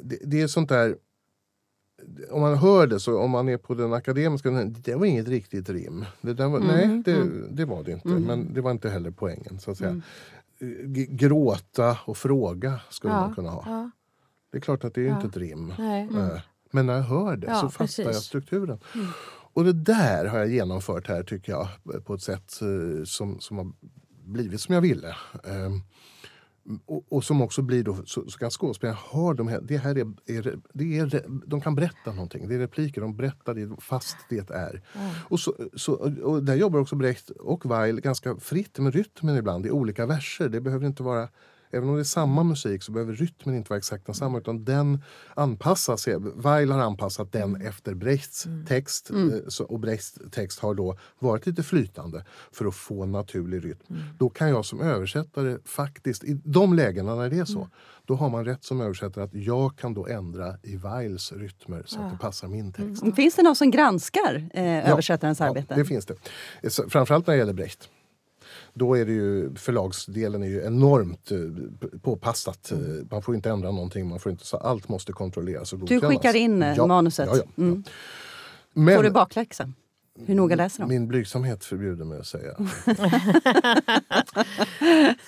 [0.02, 0.96] det, det är sånt där...
[2.30, 5.68] Om man hör det, så om man är på den akademiska, det var inget riktigt
[5.68, 6.04] rim.
[6.20, 7.48] Det var, Mm, nej, det, mm.
[7.56, 8.08] det var det inte.
[8.08, 8.22] Mm.
[8.22, 9.58] Men det var inte heller poängen.
[9.60, 9.90] så att säga.
[9.90, 10.02] Mm.
[11.16, 13.62] Gråta och fråga skulle Ja, man kunna ha.
[13.66, 13.90] ja,
[14.50, 15.14] Det är klart att det är Ja.
[15.16, 15.74] inte ett rim.
[15.78, 16.08] nej.
[16.16, 18.24] Eh, Men när jag hör det Ja, så fattar jag precis.
[18.24, 18.78] strukturen.
[18.94, 19.06] Mm.
[19.52, 21.68] Och det där har jag genomfört här tycker jag
[22.04, 23.72] på ett sätt eh, som, som har
[24.24, 25.16] blivit som jag ville.
[25.44, 25.82] Ehm,
[26.86, 29.98] och, och som också blir då, så, så kan skådespelaren ha de här, det här
[29.98, 34.16] är, är, det är, de kan berätta någonting, det är repliker, de berättar det fast
[34.28, 34.82] det är.
[34.94, 35.10] Ja.
[35.28, 39.66] Och, så, så, och där jobbar också Brecht och Weil ganska fritt med rytmen ibland
[39.66, 40.48] i olika verser.
[40.48, 41.28] Det behöver inte vara
[41.72, 45.02] Även om det är samma musik så behöver rytmen inte vara exakt densamma utan den
[45.34, 46.08] anpassas.
[46.34, 49.32] Weil har anpassat den efter Brechts text Mm.
[49.58, 53.96] eh, och Brechts text har då varit lite flytande för att få naturlig rytm.
[54.18, 57.68] Då kan jag som översättare faktiskt, i de lägena när det är så,
[58.04, 62.00] då har man rätt som översättare att jag kan då ändra i Weils rytmer så
[62.00, 63.16] att det passar min text.
[63.16, 65.66] Finns det någon som granskar eh, översättarens arbete?
[65.68, 66.14] Ja, det finns det.
[66.88, 67.88] Framförallt när det gäller Brecht.
[68.74, 71.38] Då är det ju, förlagsdelen är ju enormt eh,
[72.02, 72.72] påpassat.
[72.72, 72.78] Eh,
[73.10, 76.08] Man får inte ändra någonting, man får inte, så allt måste kontrolleras och Du godkännas.
[76.16, 77.28] skickar in eh, Ja, manuset.
[77.32, 77.62] Ja, ja.
[77.62, 77.84] Mm.
[78.74, 79.72] Men Får du bakläxa?
[80.26, 80.88] Hur noga läser de?
[80.88, 82.52] min blygsamhet förbjuder mig att säga.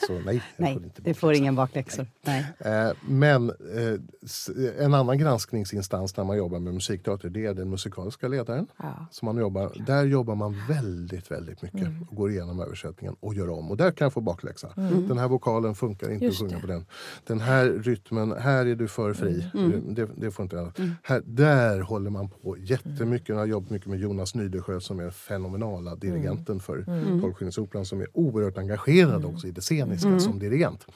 [0.06, 2.06] så nej, Nej, inte det får ingen bakläxor.
[2.22, 2.46] Nej.
[2.58, 8.28] Eh, Men eh, en annan granskningsinstans när man jobbar med musikteater det är den musikaliska
[8.28, 8.66] ledaren.
[8.76, 9.06] Ja.
[9.10, 12.06] Som man jobbar, där jobbar man väldigt, väldigt mycket Mm.
[12.10, 13.70] och går igenom översättningen och gör om.
[13.70, 14.72] Och där kan jag få bakläxa.
[14.76, 15.08] Mm.
[15.08, 16.60] Den här vokalen funkar inte Just att sjunga det.
[16.60, 16.86] på den.
[17.26, 19.46] Den här rytmen, här är du för fri.
[19.54, 19.94] Mm.
[19.94, 20.72] Det, det får inte jag.
[21.02, 23.28] Här, där håller man på jättemycket.
[23.28, 27.20] Jag har jobbat mycket med Jonas Nydesjö som är fenomenala dirigenten för Mm.
[27.20, 30.86] Tolvskillingsoperan som är oerhört engagerad också i det sceniska som dirigent.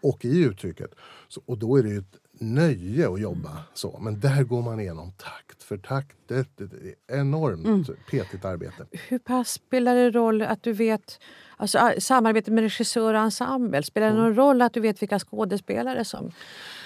[0.00, 0.94] Och i uttrycket.
[1.28, 3.98] Så, och då är det ju ett nöje att jobba så.
[4.02, 6.16] Men där går man igenom takt för takt.
[6.26, 8.86] Det, det, det är enormt petigt arbete.
[9.08, 11.18] Hur pass spelar det roll att du vet
[11.56, 15.18] Alltså, ah, samarbete med regissör och ensemble, spelar det någon roll att du vet vilka
[15.18, 16.32] skådespelare som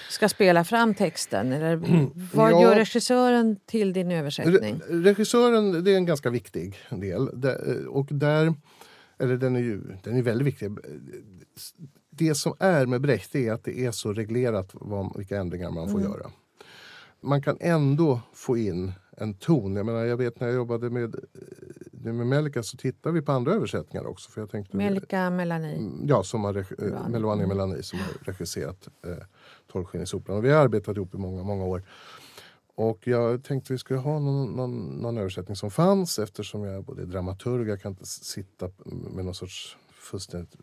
[0.09, 1.51] ska spela fram texten?
[1.51, 1.75] Eller
[2.35, 2.61] vad Ja.
[2.61, 4.81] gör regissören till din översättning?
[4.87, 7.29] Re- regissören det är en ganska viktig del.
[7.41, 8.53] Det- Och där,
[9.19, 10.71] eller den är ju den är väldigt viktig.
[12.09, 15.89] Det som är med Brecht är att det är så reglerat vad, vilka ändringar man
[15.89, 16.31] får göra.
[17.21, 19.75] Man kan ändå få in en ton.
[19.75, 21.15] Jag, menar, jag vet när jag jobbade med,
[22.05, 24.31] eh, med Melika så tittade vi på andra översättningar också.
[24.31, 25.75] För jag tänkte, Melika Melani.
[25.77, 27.03] Mm, Ja, som har regi- Melani.
[27.05, 29.11] eh, Melania Melani som har regisserat eh,
[29.71, 30.37] Tolvskillingsoperan.
[30.37, 31.83] Och vi har arbetat ihop i många, många år.
[32.75, 36.81] Och jag tänkte vi skulle ha någon, någon, någon översättning som fanns eftersom jag är
[36.81, 40.55] både dramaturg, jag kan inte sitta med någon sorts fullständigt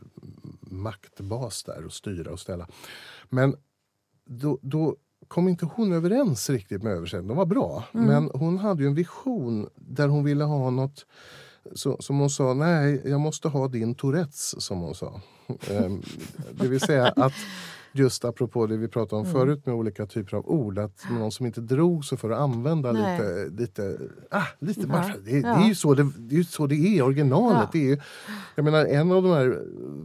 [0.60, 2.68] maktbas där och styra och ställa.
[3.28, 3.56] Men
[4.24, 4.96] då, då
[5.28, 7.28] kom inte hon överens riktigt med översättningen.
[7.28, 11.06] De var bra, men hon hade ju en vision där hon ville ha något
[11.74, 15.20] så, som hon sa, nej, jag måste ha din Tourettes, som hon sa.
[15.70, 16.02] Ehm,
[16.52, 17.32] det vill säga att
[17.98, 21.46] just apropå det vi pratade om förut med olika typer av ord, att någon som
[21.46, 23.18] inte drog sig för att använda Nej.
[23.20, 23.98] lite, lite,
[24.30, 25.04] ah, lite Ja.
[25.24, 25.64] det, det Ja.
[25.64, 27.58] är ju så det, det är, ju så det är originalet.
[27.62, 27.68] Ja.
[27.72, 27.98] Det är ju,
[28.54, 29.62] jag menar, en av de här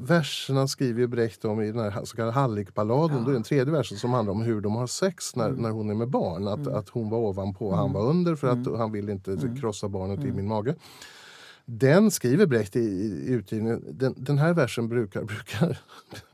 [0.08, 3.24] verserna skriver Brecht om i den här så kallade Hallikballaden.
[3.24, 5.70] Då är det en tredje versen som handlar om hur de har sex när, när
[5.70, 6.48] hon är med barn.
[6.48, 9.90] Att, att hon var ovanpå och han var under för att han vill inte krossa
[9.90, 10.76] barnet i min mage.
[11.66, 13.84] Den skriver Brecht i, i utgivningen.
[13.92, 15.78] Den, den här versen brukar, brukar,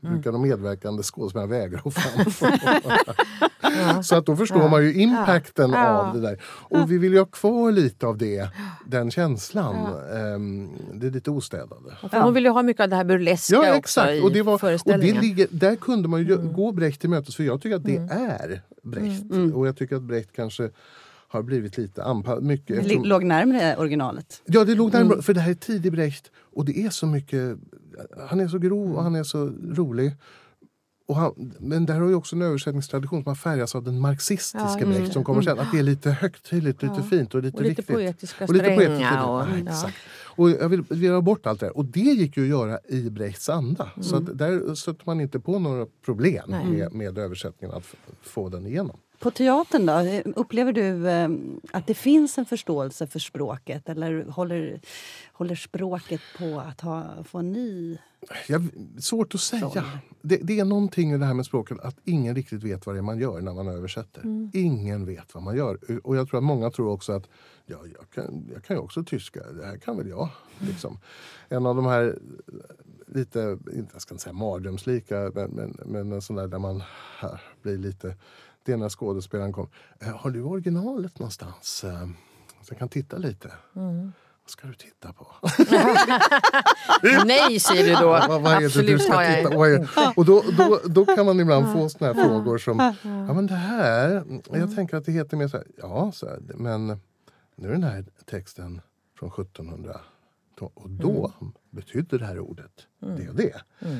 [0.00, 4.02] brukar de medverkande skådespelarna vägra att framföra.
[4.02, 5.88] Så att då förstår man ju impacten Ja.
[5.88, 6.42] av det där.
[6.44, 8.48] Och vi vill ju ha kvar lite av det,
[8.86, 9.76] den känslan.
[10.16, 11.96] Ehm, det är lite ostädade.
[12.10, 14.12] För Hon vill ju ha mycket av det här burleska Ja, också exakt.
[14.12, 14.94] i Och, det var, och det.
[15.10, 15.20] Mm.
[15.20, 18.62] ligger, där kunde man ju gå Brecht till mötes för jag tycker att det är
[18.82, 19.30] Brecht.
[19.30, 19.54] Mm.
[19.54, 20.70] Och jag tycker att Brecht kanske
[21.28, 22.42] har blivit lite anpassad.
[22.42, 24.42] Mycket, Det eftersom- låg närmare originalet.
[24.46, 25.22] Ja, det låg närmare, Mm.
[25.22, 27.56] för det här är tidig Brecht och det är så mycket...
[28.28, 30.12] Han är så grov och han är så rolig.
[31.08, 34.58] Och han, men där har ju också en översättningstradition som har färgats av den marxistiska
[34.58, 34.90] Ja, mm.
[34.90, 35.58] Brecht som kommer sen.
[35.58, 37.94] Att det är lite högtidligt, lite fint och lite, Och lite viktigt.
[37.96, 38.94] poetiska Och lite poetiskt.
[38.94, 39.24] stränga.
[39.26, 39.72] Och, Ja, ja.
[39.72, 39.94] exakt.
[40.36, 41.76] Och jag vill, ha bort allt det där.
[41.76, 43.90] Och det gick ju att göra i Brechts anda.
[44.00, 46.66] Så att där stötte man inte på några problem Nej.
[46.66, 47.84] med, med översättningen att
[48.22, 48.96] få den igenom.
[49.18, 51.28] På teatern då, upplever du eh,
[51.72, 54.80] att det finns en förståelse för språket eller håller,
[55.32, 57.98] håller språket på att ha, få en ny...
[58.48, 58.68] Jag,
[59.00, 59.84] svårt att säga.
[60.22, 63.18] Det, det är någonting i det här med språket att ingen riktigt vet vad man
[63.18, 64.22] gör när man översätter.
[64.52, 65.78] Ingen vet vad man gör.
[66.04, 67.28] Och jag tror att många tror också att
[67.66, 70.28] ja, jag, kan, jag kan ju också tyska, det här kan väl jag.
[70.58, 70.98] Liksom.
[71.48, 72.18] En av de här
[73.06, 73.58] lite,
[73.92, 76.82] jag ska inte säga mardrömslika, men, men, men en sån där där man
[77.18, 78.16] här, blir lite...
[78.68, 79.68] Det är när skådespelaren kom.
[80.00, 81.84] "Eh, Har du originalet någonstans?
[81.84, 82.06] Eh,
[82.62, 83.52] Så jag kan titta lite.
[83.76, 84.12] Mm.
[84.42, 85.26] Vad ska du titta på?
[87.26, 88.06] Nej, säger du då.
[88.08, 90.18] Vad, vad är det du Absolut ska har jag.
[90.18, 93.54] Och då, då, då kan man ibland få såna här frågor som Ja men det
[93.54, 96.86] här, jag tänker att det heter mer så här, ja så här, men
[97.56, 98.80] nu är den här texten
[99.18, 100.00] från 1700
[100.74, 101.32] och då
[101.70, 103.62] betydde det här ordet det och det.
[103.80, 103.96] Eh,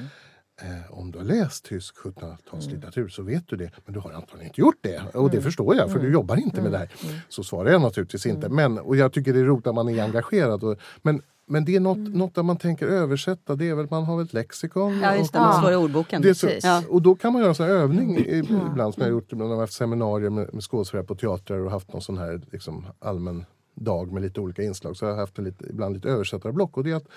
[0.90, 3.71] om du har läst tysk 1700-talslitteratur så vet du det.
[3.85, 5.03] Men du har antagligen inte gjort det.
[5.14, 6.90] Och det förstår jag för du jobbar inte med det här.
[7.29, 8.49] Så svarar jag naturligtvis inte.
[8.49, 10.64] Men, och jag tycker det är roligt att man är engagerad.
[10.64, 13.55] Och, men, men det är något, något där man tänker översätta.
[13.55, 15.01] Det är väl man har väl ett lexikon.
[15.01, 15.38] Ja, just det.
[15.38, 16.23] och Man slår i ordboken.
[16.23, 16.49] det så.
[16.62, 16.83] Ja.
[16.88, 18.38] Och då kan man göra en sån här övning i-
[18.73, 21.59] ibland som jag har gjort när jag har haft seminarier med, med skådespelare på teatrar
[21.59, 23.44] och haft någon sån här liksom, allmän
[23.75, 24.97] dag med lite olika inslag.
[24.97, 26.77] Så jag har haft en lite, ibland lite översättarblock.
[26.77, 27.09] Och det är att eh,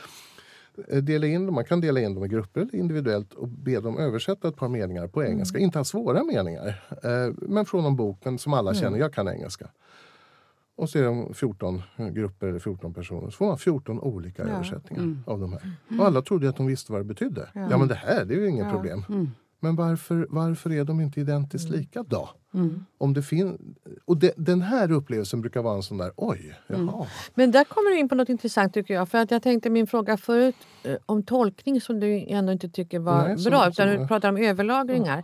[1.02, 4.48] dela in dem, man kan dela in dem i grupper individuellt och be dem översätta
[4.48, 5.60] ett par meningar på engelska.
[5.60, 6.68] Inte alls svåra meningar,
[7.04, 9.70] eh, men från en bok men som alla känner, jag kan engelska.
[10.76, 11.82] Och så är de 14
[12.14, 13.30] grupper eller 14 personer.
[13.30, 15.62] Så får man 14 olika översättningar av de här.
[16.00, 17.50] Och alla trodde att de visste vad det betydde.
[17.54, 19.04] Ja, men det här det är ju inget problem.
[19.64, 22.30] Men varför, varför är de inte identiskt lika då?
[22.98, 27.08] Om det fin- och det, den här upplevelsen brukar vara en sån där, oj, jaha.
[27.34, 29.10] Men där kommer du in på något intressant tycker jag.
[29.10, 33.00] För att jag tänkte min fråga förut eh, om tolkning som du ändå inte tycker
[33.00, 33.70] var Nej, bra.
[33.70, 35.24] utan du pratar om överlagringar.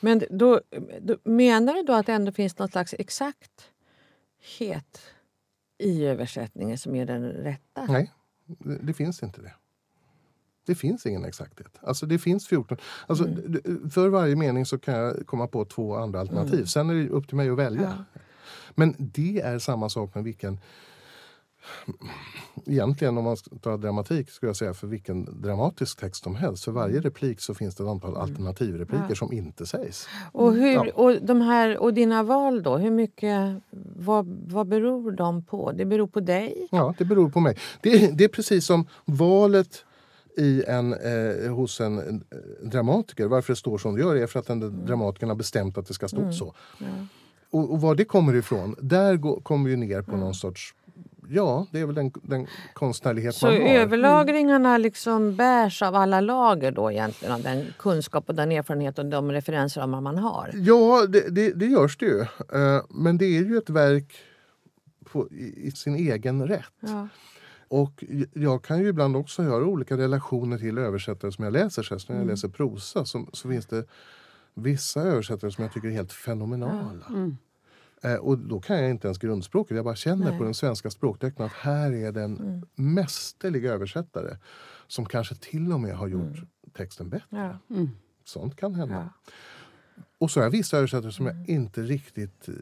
[0.00, 0.60] Men då,
[1.00, 5.00] då, menar du då att det ändå finns någon slags exakthet
[5.78, 7.84] i översättningen som är den rätta?
[7.88, 8.12] Nej,
[8.46, 9.52] det, det finns inte det.
[10.66, 11.78] Det finns ingen exakthet.
[11.80, 12.78] Alltså det finns 14.
[13.06, 16.64] Alltså, d- För varje mening så kan jag komma på två andra alternativ.
[16.64, 18.04] Sen är det upp till mig att välja.
[18.74, 20.60] Men det är samma sak med vilken...
[22.66, 26.64] Egentligen om man ska ta dramatik skulle jag säga för vilken dramatisk text som helst.
[26.64, 30.08] För varje replik så finns det ett antal alternativrepliker som inte sägs.
[30.32, 30.86] Och, hur, Ja.
[30.94, 33.62] och, de här, och dina val då, hur mycket,
[33.96, 35.72] vad, vad beror de på?
[35.72, 36.68] Det beror på dig?
[36.70, 37.56] Ja, det beror på mig.
[37.80, 39.84] Det, det är precis som valet
[40.36, 43.26] i en, eh, hos en eh, dramatiker.
[43.26, 45.94] Varför det står som det gör är för att den dramatikern har bestämt att det
[45.94, 46.54] ska stå så.
[47.50, 50.74] Och, och var det kommer ifrån, där går, kommer vi ner på någon sorts...
[51.28, 53.68] Ja, det är väl den, den konstnärlighet Så man har.
[53.68, 59.06] överlagringarna liksom bärs av alla lager då egentligen av den kunskap och den erfarenhet och
[59.06, 60.50] de referensramar man har?
[60.54, 62.20] Ja, det, det, det görs det ju.
[62.20, 64.12] Eh, men det är ju ett verk
[65.04, 66.64] på, i, i sin egen rätt.
[66.80, 67.08] Ja.
[67.72, 71.82] Och jag kan ju ibland också göra olika relationer till översättare som jag läser.
[71.82, 73.84] Så när jag läser prosa så, så finns det
[74.54, 77.06] vissa översättare som jag tycker är helt fenomenala.
[78.02, 79.76] Eh, och då kan jag inte ens grundspråket.
[79.76, 84.36] Jag bara känner på den svenska språkdräkten att här är det en mästerlig översättare
[84.86, 86.36] som kanske till och med har gjort
[86.72, 87.58] texten bättre.
[87.68, 87.86] Ja.
[88.24, 88.94] Sånt kan hända.
[88.94, 89.32] Ja.
[90.18, 92.54] Och så har jag vissa översättare som jag inte riktigt eh,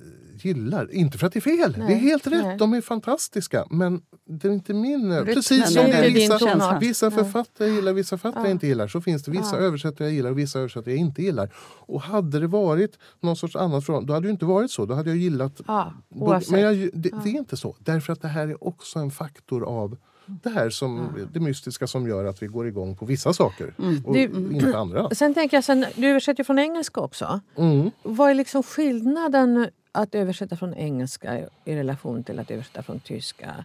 [0.47, 0.93] gillar.
[0.95, 2.45] Inte för att det är fel, det är Nej, helt rätt.
[2.45, 2.57] nej.
[2.59, 3.67] De är fantastiska.
[3.71, 5.13] Men det är inte min...
[5.13, 8.89] Rytmen Precis som det är vissa, vissa författare jag gillar, vissa författare jag inte gillar.
[8.89, 9.63] Så finns det vissa Ja.
[9.63, 11.51] översättare jag gillar och vissa översättare jag inte gillar.
[11.87, 14.87] Och hade det varit någon sorts annat förhållande, då hade det inte varit så.
[14.87, 15.61] Då hade jag gillat...
[15.67, 16.51] Ja, oavsett.
[16.51, 17.77] Men jag, det, det är inte så.
[17.79, 19.97] Därför att det här är också en faktor av
[20.43, 24.15] det här som det mystiska som gör att vi går igång på vissa saker och
[24.15, 25.11] Du- inte andra.
[25.15, 27.41] Sen tänker jag, sen, du översätter ju från engelska också.
[27.57, 27.91] Mm.
[28.03, 33.65] Vad är liksom skillnaden att översätta från engelska i relation till att översätta från tyska?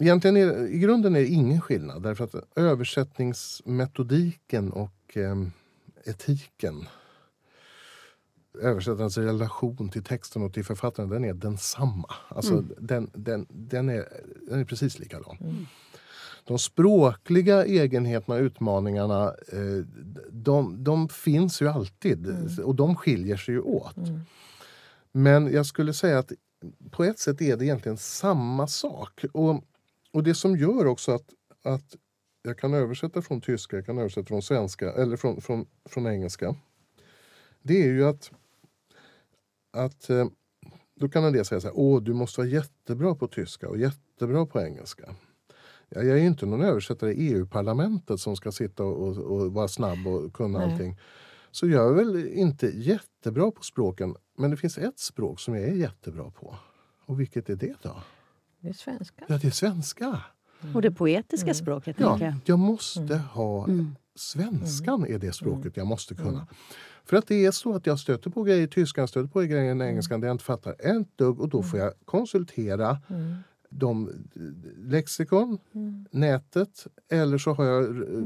[0.00, 5.36] Egentligen är, I grunden är det ingen skillnad därför att översättningsmetodiken och eh,
[6.04, 6.84] etiken
[8.62, 12.14] översättarens relation till texten och till författaren den är densamma.
[12.28, 14.08] Alltså, den, den, den, är,
[14.48, 15.66] den är precis likadan.
[16.48, 19.84] De språkliga egenheterna och utmaningarna eh,
[20.30, 22.26] de, de finns ju alltid
[22.64, 23.96] och de skiljer sig ju åt.
[25.12, 26.32] Men jag skulle säga att
[26.90, 29.24] på ett sätt är det egentligen samma sak.
[29.32, 29.64] Och,
[30.12, 31.96] och det som gör också att, att
[32.42, 36.56] jag kan översätta från tyska, jag kan översätta från svenska eller från, från, från engelska.
[37.62, 38.30] Det är ju att,
[39.72, 40.26] att eh,
[40.94, 43.78] då kan en del säga så här, åh du måste vara jättebra på tyska och
[43.78, 45.14] jättebra på engelska.
[45.88, 49.68] Ja, jag är ju inte någon översättare i EU-parlamentet som ska sitta och, och, vara
[49.68, 50.72] snabb och kunna Nej.
[50.72, 50.98] allting.
[51.50, 54.14] Så jag är väl inte jättebra på språken.
[54.38, 56.56] Men det finns ett språk som jag är jättebra på.
[57.06, 58.02] Och vilket är det då?
[58.60, 59.24] Det är svenska.
[59.28, 60.20] Ja, det är svenska.
[60.74, 62.34] Och det poetiska språket, tänker Ja, jag.
[62.44, 63.68] jag måste ha...
[64.16, 66.46] Svenskan är det språket jag måste kunna.
[67.04, 69.74] För att det är så att jag stöter på grejer i tyskan, stöter på grejer
[69.74, 72.98] i engelskan där jag inte fattar ett dugg och då får jag konsultera
[73.68, 74.12] de
[74.76, 75.58] lexikon,
[76.10, 78.22] nätet eller så har jag eh,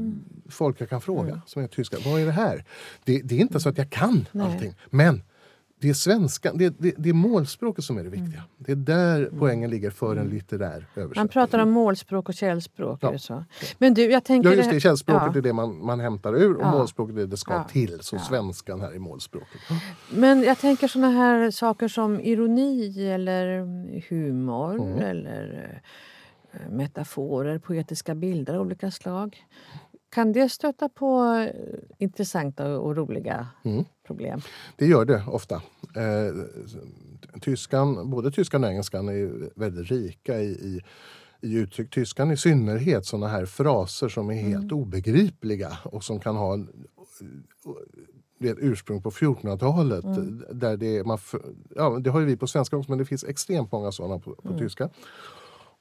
[0.49, 1.97] folk jag kan fråga som är tyska.
[2.05, 2.65] Vad är det här?
[3.03, 4.45] Det, det är inte så att jag kan Nej.
[4.45, 4.75] allting.
[4.89, 5.21] Men
[5.87, 8.43] det är svenska, det, det, det är målspråket som är det viktiga.
[8.57, 11.27] Det är där poängen ligger för en litterär Man översättning.
[11.27, 12.99] pratar om målspråk och källspråk.
[13.01, 13.17] Ja.
[13.17, 13.45] Så?
[13.77, 14.49] Men du, jag tänker...
[14.49, 14.79] Ja, just det.
[14.79, 15.37] Källspråket Ja.
[15.37, 16.71] är det man, man hämtar ur och Ja.
[16.71, 17.63] målspråket är det det ska Ja.
[17.63, 17.99] till.
[18.01, 19.61] Så svenskan här är målspråket.
[20.11, 23.59] Men jag tänker såna här saker som ironi eller
[24.09, 24.99] humor Mm.
[24.99, 25.81] eller
[26.53, 29.43] eh, metaforer, poetiska bilder av olika slag.
[30.13, 31.53] Kan det stöta på eh,
[31.97, 33.83] intressanta och roliga Mm.
[34.07, 34.41] problem?
[34.75, 35.55] Det gör det ofta.
[35.95, 40.81] Eh, tyskan, både tyskan och engelskan är väldigt rika i, i,
[41.41, 41.89] i uttryck.
[41.93, 46.69] Tyskan i synnerhet, såna här fraser som är helt obegripliga och som kan ha en,
[48.39, 50.05] det är ett ursprung på 1400-talet.
[50.59, 51.17] Där det, man,
[51.75, 54.35] ja, det har ju vi på svenska också, men det finns extremt många såna på,
[54.35, 54.89] på tyska.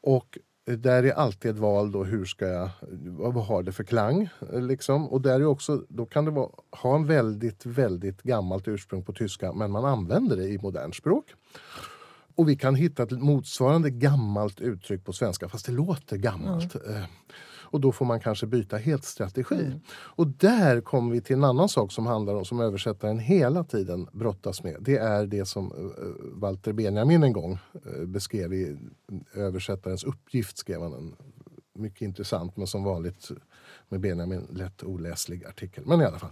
[0.01, 2.71] Och där är alltid ett val då, hur ska jag,
[3.05, 4.29] vad har det för klang?
[4.53, 5.09] Liksom.
[5.09, 9.13] Och där är också, då kan det vara, ha en väldigt, väldigt gammalt ursprung på
[9.13, 11.35] tyska men man använder det i modernt språk.
[12.35, 16.75] Och vi kan hitta ett motsvarande gammalt uttryck på svenska fast det låter gammalt.
[16.75, 17.05] Eh,
[17.73, 19.81] Och då får man kanske byta helt strategi.
[19.91, 24.09] Och där kommer vi till en annan sak som handlar om som översättaren hela tiden
[24.13, 24.77] brottas med.
[24.81, 28.79] Det är det som eh, Walter Benjamin en gång eh, beskrev i
[29.35, 30.59] översättarens uppgift.
[30.59, 31.17] skrev han en
[31.75, 33.31] mycket intressant men som vanligt
[33.89, 35.85] med Benjamin lätt oläslig artikel.
[35.87, 36.31] Men i alla fall.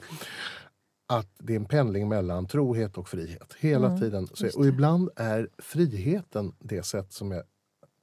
[1.09, 3.57] Att det är en pendling mellan trohet och frihet.
[3.59, 4.29] Hela tiden.
[4.35, 7.43] Så, och ibland är friheten det sätt som jag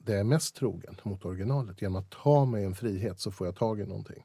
[0.08, 1.82] det är mest trogen mot originalet.
[1.82, 4.24] Genom att ta mig en frihet så får jag tag i någonting.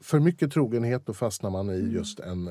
[0.00, 2.50] För mycket trogenhet då fastnar man i just en,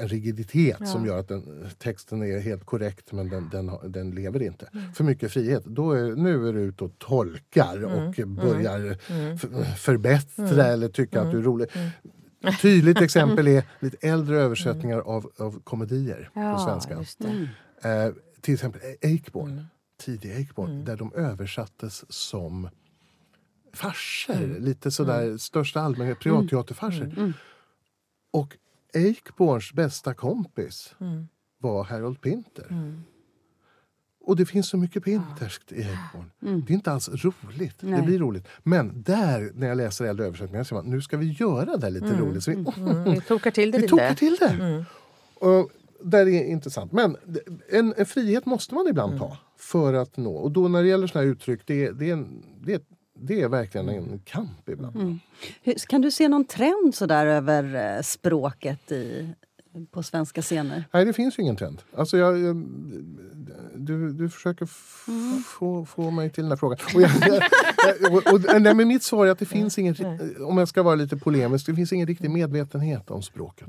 [0.00, 4.42] en rigiditet som gör att den, texten är helt korrekt men den, den, den lever
[4.42, 4.68] inte.
[4.94, 8.98] För mycket frihet, då är, nu är du ute och tolkar och börjar
[9.34, 11.68] f- förbättra eller tycka att du är rolig.
[12.62, 16.94] Tydligt exempel är lite äldre översättningar av, av komedier på svenska.
[17.82, 18.80] Eh, till exempel
[19.98, 22.68] Eichborn, tidig Eichborn, där de översattes som
[23.72, 24.56] farser.
[24.60, 27.32] Lite sådär största allmänhet, privatteaterfarser.
[28.30, 28.56] Och
[28.94, 30.94] Eichborns bästa kompis
[31.58, 32.94] var Harold Pinter.
[34.20, 36.30] Och det finns så mycket pinterskt i Eichborn.
[36.40, 37.74] Det är inte alls roligt.
[37.80, 38.02] Det Nej.
[38.02, 38.48] blir roligt.
[38.62, 42.16] Men där, när jag läser äldre översättningar, så man nu ska vi göra det lite
[42.18, 42.44] roligt.
[42.44, 44.14] Så vi, Mm, vi tokar till det vi lite.
[44.14, 44.84] till det.
[45.34, 45.70] Och
[46.04, 46.92] där är intressant.
[46.92, 47.16] Men
[47.70, 50.34] en, en frihet måste man ibland ta för att nå.
[50.36, 52.82] Och då när det gäller såna här uttryck, det, det, en, det,
[53.20, 55.18] det är verkligen en kamp ibland.
[55.62, 59.28] Hur- Kan du se någon trend så där över eh, språket i,
[59.90, 60.84] på svenska scener?
[60.92, 61.82] Nej, det finns ju ingen trend.
[61.96, 62.56] Alltså jag, jag,
[63.76, 65.06] du, du försöker f-
[65.46, 66.78] få, få mig till den här frågan.
[66.94, 67.10] Och jag,
[68.00, 69.94] jag, och, och, nej, men mitt svar är att det finns ingen,
[70.40, 73.68] om jag ska vara lite polemisk, det finns ingen riktig medvetenhet om språket.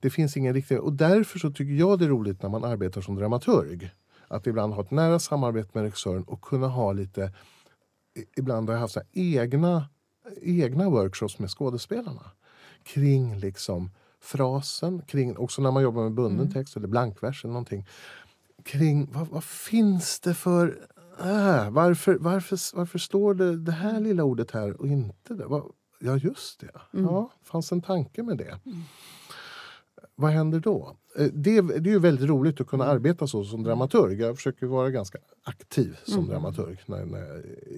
[0.00, 3.00] Det finns ingen riktig, och därför så tycker jag det är roligt när man arbetar
[3.00, 3.90] som dramaturg.
[4.28, 7.32] Att ibland ha ett nära samarbete med regissören och kunna ha lite...
[8.36, 9.88] Ibland har jag haft så egna,
[10.42, 12.30] egna workshops med skådespelarna
[12.82, 17.86] kring liksom frasen, kring, också när man jobbar med bunden text eller blankvers eller någonting.
[18.64, 20.88] Kring vad, vad finns det för...
[21.20, 25.46] Äh, varför, varför, varför står det det här lilla ordet här och inte det?
[25.46, 25.62] Vad,
[26.00, 26.70] ja, just det.
[26.90, 28.58] Ja, fanns en tanke med det.
[30.16, 30.96] Vad händer då?
[31.18, 34.20] Eh, Det, är- det är ju väldigt roligt att kunna arbeta så som dramaturg.
[34.20, 37.28] Jag försöker vara ganska aktiv som dramaturg när, när jag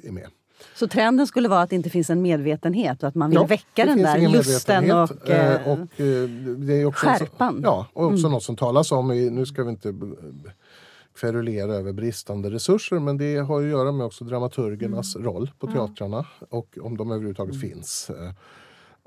[0.05, 0.27] är med.
[0.75, 3.85] Så trenden skulle vara att det inte finns en medvetenhet och att man vill väcka
[3.85, 6.29] det den där lusten och, eh, eh, och eh,
[6.59, 7.61] det är också skärpan.
[7.65, 9.13] ja, och också något som talas om.
[9.13, 9.95] I, nu ska vi inte
[11.21, 16.27] kverulera över bristande resurser men det har att göra med också dramaturgernas roll på teatrarna
[16.51, 18.11] och om de överhuvudtaget finns.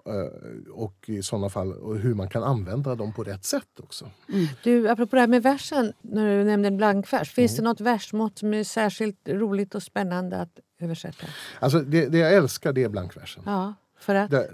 [0.06, 4.10] Eh, Och i sådana fall och hur man kan använda dem på rätt sätt också.
[4.64, 7.32] Du, apropå det här med versen, när du nämnde en blankvers.
[7.32, 7.64] Finns Mm.
[7.64, 11.26] det något versmått som är särskilt roligt och spännande att översätta?
[11.60, 13.44] Alltså det, det jag älskar det är blankversen.
[13.46, 14.32] Ja, för att?
[14.32, 14.52] Där,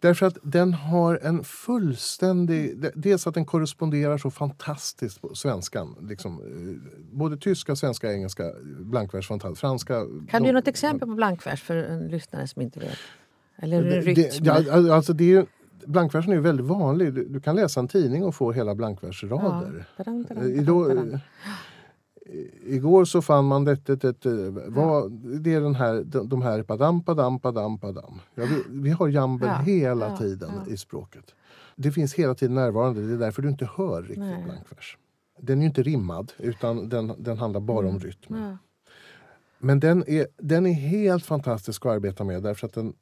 [0.00, 2.78] därför att den har en fullständig...
[2.78, 5.96] de- Dels att den korresponderar så fantastiskt på svenskan.
[6.08, 9.28] Liksom, eh, både tyska, svenska, engelska, blankvers.
[9.56, 10.06] Franska...
[10.30, 12.98] Kan du ge något exempel på blankvers för en lyssnare som inte vet?
[13.56, 14.14] Eller rytm?
[14.14, 15.46] det, ja, alltså det är,
[15.86, 17.14] blankversen är väldigt vanlig.
[17.14, 19.86] Du, du kan läsa en tidning och få hela blankversrader.
[19.96, 20.04] Ja.
[20.30, 21.18] Eh, i-
[22.66, 26.42] Igår så fann man det, det, det, det, vad, det är den här, de, de
[26.42, 28.20] här padam, padam, padam, padam.
[28.34, 30.72] Ja, vi, vi har jambel Ja, hela ja, tiden ja.
[30.72, 31.34] i språket.
[31.76, 34.44] Det finns hela tiden närvarande, det är därför du inte hör riktigt Nej.
[34.44, 34.98] blankvers.
[35.40, 38.42] Den är ju inte rimmad utan den, den handlar bara om rytmen.
[38.42, 38.56] Ja.
[39.58, 42.92] Men den är, den är helt fantastisk att arbeta med därför att den,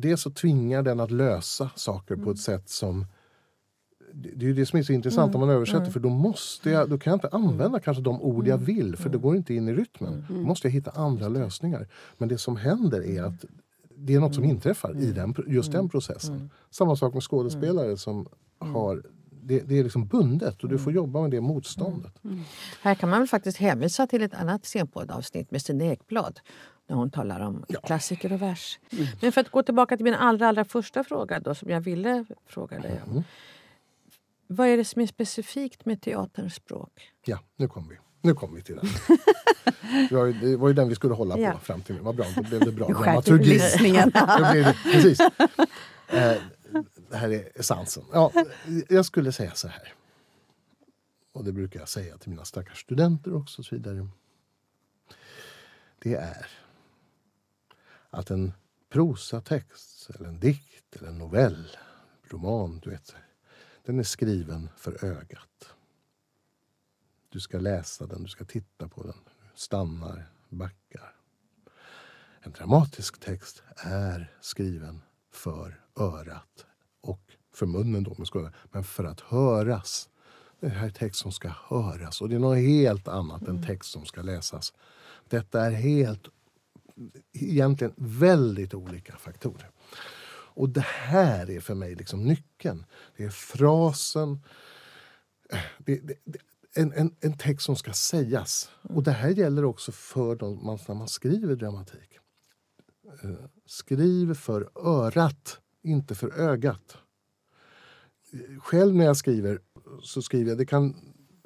[0.00, 3.06] dels så tvingar den att lösa saker på ett sätt som
[4.12, 6.90] det är ju det som är så intressant om man översätter för då måste jag,
[6.90, 9.68] då kan jag inte använda kanske de ord jag vill för det går inte in
[9.68, 10.24] i rytmen.
[10.28, 11.88] Då måste jag hitta andra lösningar.
[12.18, 13.44] Men det som händer är att
[13.96, 16.50] det är något som inträffar i den, just den processen.
[16.70, 18.28] Samma sak med skådespelare som
[18.58, 19.02] har
[19.42, 22.12] det, det är liksom bundet och du får jobba med det motståndet.
[22.82, 26.40] Här kan man väl faktiskt hänvisa till ett annat scenpoddavsnitt med Stina Ekblad
[26.88, 28.78] när hon talar om klassiker och vers.
[29.20, 32.24] Men för att gå tillbaka till min allra, allra första fråga då, som jag ville
[32.46, 33.24] fråga dig om.
[34.46, 37.10] Vad är det som är specifikt med teaterns språk?
[37.24, 37.96] Ja, nu kom vi.
[38.22, 38.86] Nu kom vi till den.
[40.08, 41.58] Det var, ju, den vi skulle hålla på Ja.
[41.58, 42.00] fram till nu.
[42.00, 43.58] Vad bra, då blev det bra dramaturgi.
[44.92, 45.20] precis.
[45.20, 46.36] Eh,
[47.10, 48.04] det här är essensen.
[48.12, 48.32] Ja,
[48.88, 49.92] jag skulle säga så här.
[51.32, 53.62] Och det brukar jag säga till mina stackars studenter också.
[53.62, 54.08] Så vidare.
[55.98, 56.46] Det är
[58.10, 58.52] att en
[58.88, 61.76] prosatext, eller en dikt, eller en novell,
[62.24, 63.14] roman, du vet.
[63.84, 65.74] Den är skriven för ögat.
[67.28, 69.18] Du ska läsa den, du ska titta på den.
[69.54, 71.14] Stannar, backar.
[72.40, 76.66] En dramatisk text är skriven för örat
[77.00, 80.08] och för munnen då, säga, men för att höras.
[80.60, 83.90] Det här är text som ska höras och det är något helt annat än text
[83.90, 84.72] som ska läsas.
[85.28, 86.28] Detta är helt,
[87.32, 89.70] egentligen väldigt olika faktorer.
[90.58, 92.84] Och det här är för mig liksom nyckeln.
[93.16, 94.42] Det är frasen,
[95.78, 96.38] det, det, det,
[96.74, 98.70] en, en, en text som ska sägas.
[98.82, 102.18] Och det här gäller också för de, man, när man skriver dramatik.
[103.22, 103.30] Eh,
[103.66, 106.96] skriv för örat, inte för ögat.
[108.58, 109.60] Själv när jag skriver
[110.02, 110.94] så skriver jag, det kan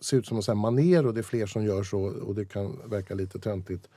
[0.01, 2.91] se ut som en maner och det är fler som gör så och det kan
[2.91, 3.89] verka lite töntigt.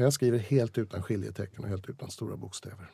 [0.00, 2.90] Men jag skriver helt utan skiljetecken och helt utan stora bokstäver.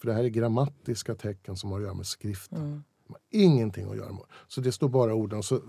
[0.00, 2.84] För det här är grammatiska tecken som har att göra med skriften.
[3.06, 4.22] De har ingenting att göra med.
[4.48, 5.42] Så det står bara orden.
[5.42, 5.60] Så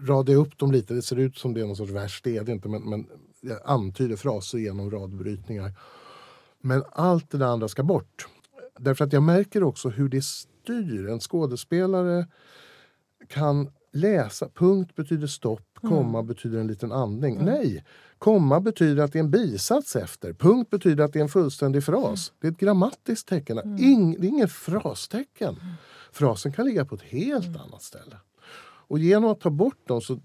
[0.00, 0.94] radar jag upp dem lite.
[0.94, 2.68] Det ser ut som det är någon sorts vers, det är det inte.
[2.68, 3.06] Men, men
[3.40, 5.72] jag antyder fraser genom radbrytningar.
[6.60, 8.26] Men allt det andra ska bort.
[8.78, 11.08] Därför att jag märker också hur det styr.
[11.08, 12.26] En skådespelare
[13.28, 14.48] kan läsa.
[14.54, 17.44] Punkt betyder stopp, komma betyder en liten andning.
[17.44, 17.84] Nej,
[18.18, 20.32] komma betyder att det är en bisats efter.
[20.32, 22.32] Punkt betyder att det är en fullständig fras.
[22.40, 23.78] Det är ett grammatiskt tecken.
[23.80, 25.56] Ing, det är inget frastecken.
[26.12, 28.16] Frasen kan ligga på ett helt annat ställe.
[28.86, 30.20] Och genom att ta bort dem så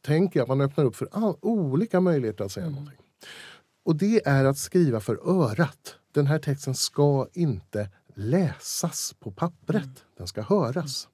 [0.00, 1.08] tänker jag att man öppnar upp för
[1.46, 2.98] olika möjligheter att säga någonting.
[3.84, 5.96] Och det är att skriva för örat.
[6.12, 10.04] Den här texten ska inte läsas på pappret.
[10.18, 11.08] Den ska höras.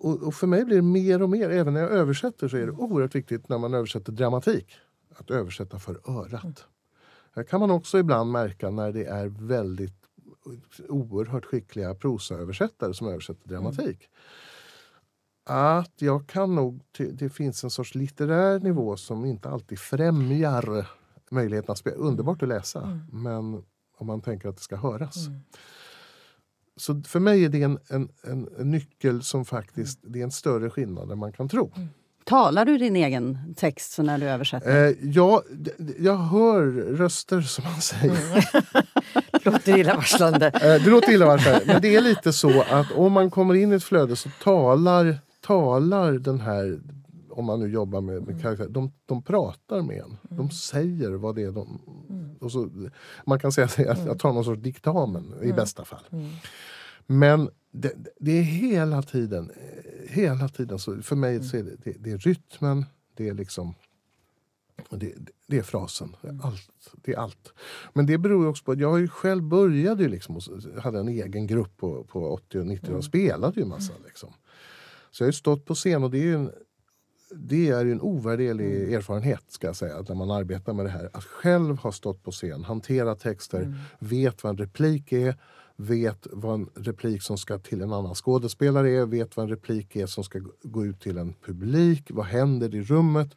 [0.00, 2.66] Och, och för mig blir det mer och mer, även när jag översätter så är
[2.66, 4.72] det oerhört viktigt när man översätter dramatik,
[5.16, 6.64] att översätta för örat.
[7.34, 9.94] Här kan man också ibland märka när det är väldigt
[10.88, 14.08] oerhört skickliga prosaöversättare som översätter dramatik.
[15.44, 16.82] Att jag kan nog,
[17.12, 20.86] det finns en sorts litterär nivå som inte alltid främjar
[21.30, 21.96] möjligheten att spela.
[21.96, 23.64] Underbart att läsa, men
[23.96, 25.26] om man tänker att det ska höras.
[26.80, 28.08] Så för mig är det en, en,
[28.58, 31.72] en, nyckel som faktiskt, det är en större skillnad än man kan tro.
[32.24, 34.86] Talar du din egen text så när du översätter?
[34.86, 35.42] Eh, ja,
[35.98, 36.62] jag hör
[36.96, 38.48] röster som man säger.
[39.44, 40.46] Låter illavarslande.
[40.46, 43.74] Eh, det låter illavarslande, men det är lite så att om man kommer in i
[43.74, 46.80] ett flöde så talar, talar den här,
[47.40, 50.16] om man nu jobbar med, med karaktär, de, de pratar med en.
[50.36, 51.80] De säger vad det är de...
[52.40, 52.70] Och så,
[53.26, 56.04] man kan säga att jag tar någon sorts diktamen i bästa fall.
[57.06, 59.50] Men det, det är hela tiden,
[60.08, 62.84] hela tiden så för mig så är det, det, det är rytmen,
[63.16, 63.74] det är liksom
[64.90, 65.14] det,
[65.46, 66.16] det är frasen.
[66.42, 67.52] Allt, det är allt.
[67.92, 70.42] Men det beror också på att jag ju själv började ju liksom och
[70.82, 73.92] hade en egen grupp på, på 80 och 90 och spelade ju massa.
[74.04, 74.32] Liksom.
[75.10, 76.52] Så jag har stått på scen och det är ju en,
[77.34, 80.90] det är ju en ovärderlig erfarenhet ska jag säga, att när man arbetar med det
[80.90, 81.10] här.
[81.12, 85.36] Att själv ha stått på scen, hanterat texter, vet vad en replik är,
[85.76, 89.96] vet vad en replik som ska till en annan skådespelare är, vet vad en replik
[89.96, 93.36] är som ska gå- ut till en publik, vad händer i rummet,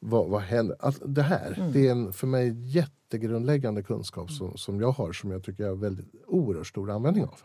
[0.00, 0.76] vad, vad händer?
[0.80, 5.30] Allt det här, det är en för mig jättegrundläggande kunskap som, som jag har som
[5.30, 7.40] jag tycker jag har väldigt oerhört stor användning av.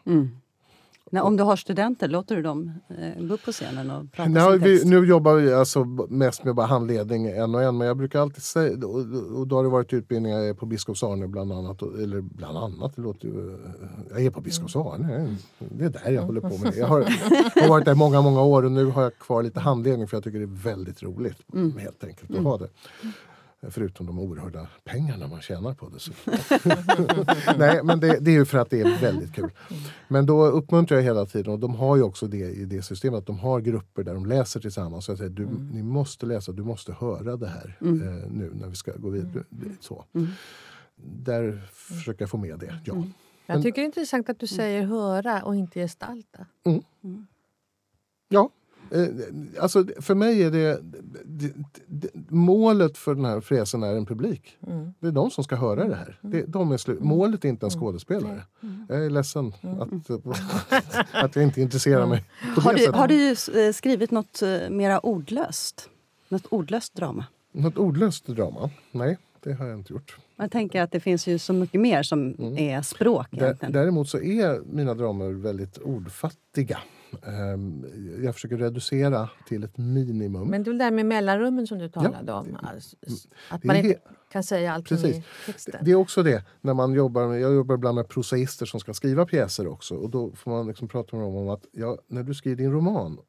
[1.10, 4.30] När, om du har studenter, låter du dem eh, gå upp på scenen och prata
[4.30, 4.86] Nej, sin vi, text?
[4.86, 7.78] nu jobbar vi alltså mest med bara handledning en och en.
[7.78, 9.00] Men jag brukar alltid säga, och,
[9.40, 11.82] och då har det varit utbildningar på Biskops Arne bland annat.
[11.82, 13.58] Eller bland annat, det låter ju...
[14.10, 16.74] Jag är på Biskops Arne, det är där jag håller på med.
[16.78, 17.02] Jag har,
[17.62, 20.24] har varit där många, många år och nu har jag kvar lite handledning för jag
[20.24, 21.38] tycker det är väldigt roligt.
[21.80, 22.70] Helt enkelt att ha det.
[23.62, 26.00] Förutom de oerhörda pengarna man tjänar på det.
[27.58, 29.52] Nej, men det, det, är ju för att det är väldigt kul.
[30.08, 33.18] Men då uppmuntrar jag hela tiden, och de har ju också det i det systemet,
[33.18, 35.06] att de har grupper där de läser tillsammans.
[35.06, 35.70] Så jag säger, du, mm.
[35.70, 38.08] Ni måste läsa, du måste höra det här mm.
[38.08, 39.44] eh, nu när vi ska gå vidare.
[39.80, 40.06] Så.
[40.14, 40.28] Mm.
[40.96, 42.94] Där försöker jag få med det, ja.
[42.94, 43.14] Mm.
[43.46, 46.46] Jag tycker det är intressant att du säger höra och inte gestalta.
[46.66, 47.28] Mm.
[48.28, 48.50] Ja,
[49.60, 50.80] alltså, för mig är det,
[51.26, 51.54] det,
[51.88, 54.58] det, Målet för den här fräsen är en publik.
[54.68, 54.94] Mm.
[55.00, 56.20] Det är de som ska höra det här.
[56.22, 57.08] Det, de är slu, mm.
[57.08, 57.80] målet är inte en mm.
[57.80, 58.42] skådespelare.
[58.64, 58.86] Mm.
[58.90, 59.82] Jag är ledsen mm.
[59.82, 59.90] att,
[61.24, 62.26] att jag inte intresserar mig
[62.60, 62.92] har du.
[62.92, 63.30] Har du
[63.68, 65.90] eh, skrivit något eh, mera ordlöst?
[66.30, 67.26] Något ordlöst drama?
[67.52, 68.70] Något ordlöst drama?
[68.92, 70.18] Nej, det har jag inte gjort.
[70.36, 72.58] Jag tänker att det finns ju så mycket mer som mm.
[72.58, 73.28] är språk.
[73.60, 76.80] Däremot så är mina dramer väldigt ordfattiga.
[77.24, 77.86] Ehm,
[78.24, 80.48] jag försöker reducera till ett minimum.
[80.48, 82.58] Men det är där med mellanrummen som du talade ja, om.
[82.62, 82.96] Alltså,
[83.50, 84.00] att man inte
[84.32, 85.80] kan säga allt i texten.
[85.82, 86.44] Det är också det.
[86.62, 89.96] När man jobbar med, jag jobbar ibland med prosaister som ska skriva pjäser också.
[89.96, 92.72] Och då får man liksom prata med dem om att ja, när du skriver din
[92.72, 93.20] roman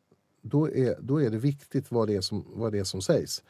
[0.42, 3.42] då är, då är det viktigt vad det är som, vad det är som sägs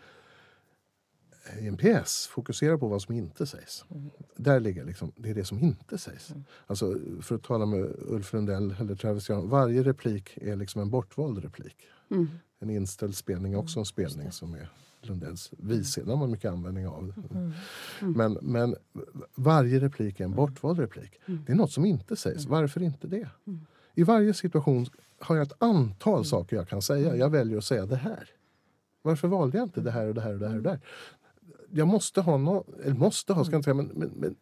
[1.61, 3.85] i en pjäs fokuserar på vad som inte sägs.
[3.91, 4.11] Mm.
[4.37, 6.31] Där ligger liksom, det är det som inte sägs.
[6.31, 6.45] Mm.
[6.67, 10.91] Alltså, för att tala med Ulf Lundell eller Travis Young, varje replik är liksom en
[10.91, 11.77] bortvald replik.
[12.11, 12.29] Mm.
[12.59, 14.69] En inställd spelning är också en spelning som är
[15.03, 16.05] Lundells vishet.
[16.05, 17.13] Den har man mycket användning av.
[17.31, 17.53] Mm.
[18.01, 18.13] Mm.
[18.13, 18.77] Men, men
[19.35, 21.21] varje replik är en bortvald replik.
[21.27, 21.45] Mm.
[21.47, 22.47] Det är något som inte sägs.
[22.47, 23.29] Varför inte det?
[23.95, 24.87] I varje situation
[25.19, 27.17] har jag ett antal saker jag kan säga.
[27.17, 28.31] Jag väljer att säga det här.
[29.03, 30.57] Varför valde jag inte det här och det här och det här?
[30.57, 30.81] Och det här?
[31.73, 34.37] Jag måste ha något, eller måste ha, ska jag inte säga, men, men, men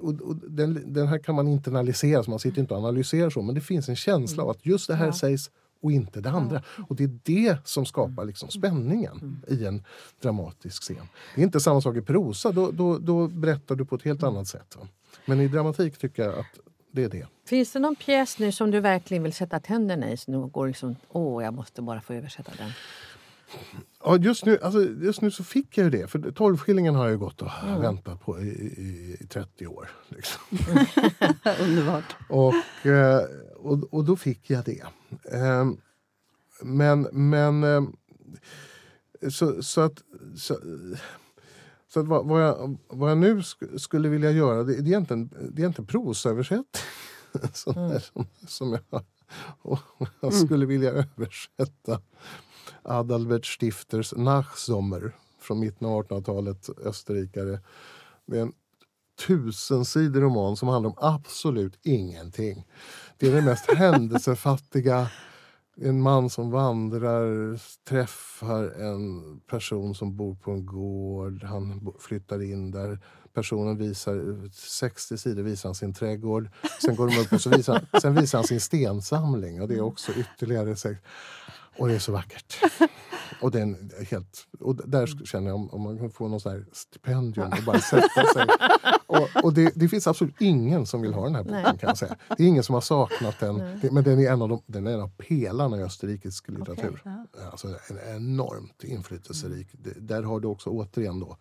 [0.00, 3.42] och, och den, den, här kan man internalisera, så man sitter inte och analyserar så,
[3.42, 5.12] men det finns en känsla av att just det här ja.
[5.12, 5.50] sägs
[5.82, 6.62] och inte det andra.
[6.88, 9.42] Och det är det som skapar liksom spänningen mm.
[9.48, 9.84] i en
[10.22, 11.08] dramatisk scen.
[11.34, 14.22] Det är inte samma sak i prosa, då, då, då berättar du på ett helt
[14.22, 14.76] annat sätt.
[14.76, 14.88] Va?
[15.26, 16.58] Men i dramatik tycker jag att
[16.92, 17.26] det är det.
[17.46, 20.16] Finns det någon pjäs nu som du verkligen vill sätta tänderna i?
[20.16, 22.70] Så nu går liksom, åh, jag måste bara få översätta den.
[24.04, 26.06] Ja, just nu, alltså, just nu så fick jag ju det.
[26.06, 27.80] För tolvskillingen har jag gått och mm.
[27.80, 29.90] väntat på i, i, i 30 år.
[30.08, 30.40] Liksom.
[31.60, 32.16] Underbart.
[32.28, 33.22] Och, eh,
[33.56, 34.82] och, och då fick jag det.
[35.32, 35.76] Ehm,
[36.62, 37.96] men, men ehm,
[39.30, 40.02] så, så att...
[40.36, 40.58] Så,
[41.88, 43.42] så att vad, vad, jag, vad jag nu
[43.76, 46.82] skulle vilja göra det är egentligen, det är egentligen prosöversättning.
[47.76, 48.00] mm.
[48.00, 49.04] som, som jag,
[49.62, 49.78] och
[50.20, 50.68] jag skulle mm.
[50.68, 52.00] vilja översätta
[52.88, 57.60] Adalbert Stifters Nachsommer från mitten av 1800-talet, österrikare.
[58.26, 58.52] Det är en
[59.26, 62.66] tusensidig roman som handlar om absolut ingenting.
[63.16, 65.10] Det är det mest händelsefattiga.
[65.80, 67.58] En man som vandrar
[67.88, 71.44] träffar en person som bor på en gård.
[71.44, 72.98] Han flyttar in där.
[73.34, 76.50] Personen visar 60 sidor visar han sin trädgård.
[76.84, 79.62] Sen går de upp och så visar, sen visar han sin stensamling.
[79.62, 80.76] Och det är också ytterligare
[81.78, 82.56] och det är så vackert.
[83.40, 87.46] Och, den helt, och där känner jag om, om man kan få någon sån stipendium
[87.46, 88.46] och bara sätta sig.
[89.06, 91.78] Och, och det, det, finns absolut ingen som vill ha den här boken Nej.
[91.78, 92.16] kan jag säga.
[92.36, 93.80] Det är ingen som har saknat den.
[93.82, 97.00] Det, men den är, en av de, den är en av pelarna i österrikisk litteratur.
[97.00, 97.46] Okay.
[97.50, 99.74] Alltså en enormt inflytelserik.
[99.74, 100.06] Mm.
[100.06, 101.36] Där har du också återigen då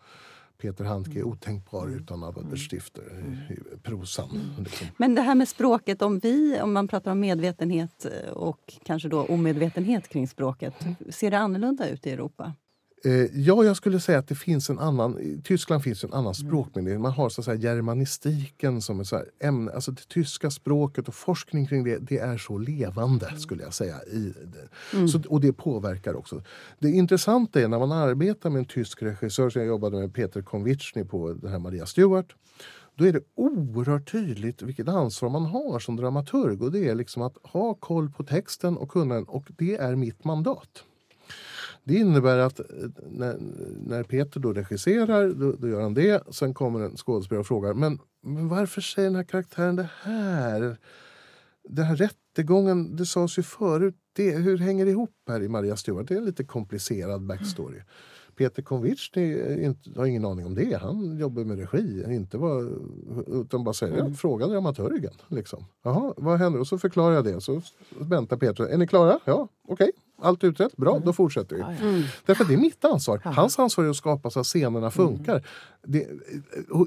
[0.57, 1.27] Peter Handke är mm.
[1.27, 1.99] otänkbar mm.
[1.99, 2.57] utan Albert mm.
[2.57, 3.03] Stifter
[3.49, 4.55] i prosan.
[4.59, 4.87] Liksom.
[4.97, 9.09] Men det här med språket, om vi, om man pratar om medvetenhet eh, och kanske
[9.09, 10.73] då omedvetenhet kring språket,
[11.09, 12.53] ser det annorlunda ut i Europa?
[13.05, 15.19] Eh, ja, jag skulle säga att det finns en annan...
[15.19, 16.33] I Tyskland finns en annan mm.
[16.33, 17.01] språkmyndighet.
[17.01, 19.71] Man har så att säga germanistiken som ett så ämne.
[19.71, 23.39] Alltså det tyska språket och forskning kring det, det är så levande mm.
[23.39, 23.95] skulle jag säga.
[24.03, 24.33] I
[24.93, 25.07] mm.
[25.07, 26.43] så, och det påverkar också.
[26.79, 30.41] Det intressanta är när man arbetar med en tysk regissör, som jag jobbade med Peter
[30.41, 32.35] Konvitschny på den här Maria Stewart.
[32.95, 36.61] Då är det oerhört tydligt vilket ansvar man har som dramaturg.
[36.61, 40.23] Och det är liksom att ha koll på texten och kunna och det är mitt
[40.23, 40.83] mandat.
[41.87, 42.65] Det innebär att eh,
[43.09, 43.37] när,
[43.85, 46.23] när Peter då regisserar, då, då, gör han det.
[46.33, 50.77] Sen kommer en skådespelare och frågar men, men varför säger den här karaktären det här?
[51.63, 53.95] Den här rättegången, det sades ju förut.
[54.13, 56.07] Det, hur hänger det ihop här i Maria Stuart?
[56.07, 57.75] Det är en lite komplicerad backstory.
[57.75, 57.87] Mm.
[58.35, 59.11] Peter Konvitsch
[59.95, 60.77] har ingen aning om det.
[60.81, 62.03] Han jobbar med regi.
[62.07, 62.71] Inte var,
[63.27, 64.13] utan bara säger mm.
[64.15, 65.13] fråga dramaturgen.
[65.27, 65.65] Liksom.
[65.83, 66.59] Jaha, vad händer?
[66.59, 67.41] Och så förklarar jag det.
[67.41, 67.61] Så
[67.99, 68.63] väntar Peter.
[68.63, 69.19] Är ni klara?
[69.25, 69.73] Ja, okej.
[69.73, 70.06] Okay.
[70.21, 70.77] Allt utrett?
[70.77, 71.05] Bra, mm.
[71.05, 71.61] då fortsätter vi.
[71.61, 72.03] Mm.
[72.25, 73.21] Därför det är mitt ansvar.
[73.23, 74.91] Hans ansvar är att skapa så att scenerna mm.
[74.91, 75.47] funkar.
[75.83, 76.07] Det,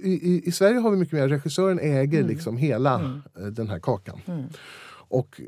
[0.02, 2.30] i, i, Sverige har vi mycket mer, regissören äger mm.
[2.30, 3.22] liksom hela mm.
[3.38, 4.20] Eh, den här kakan.
[5.10, 5.40] och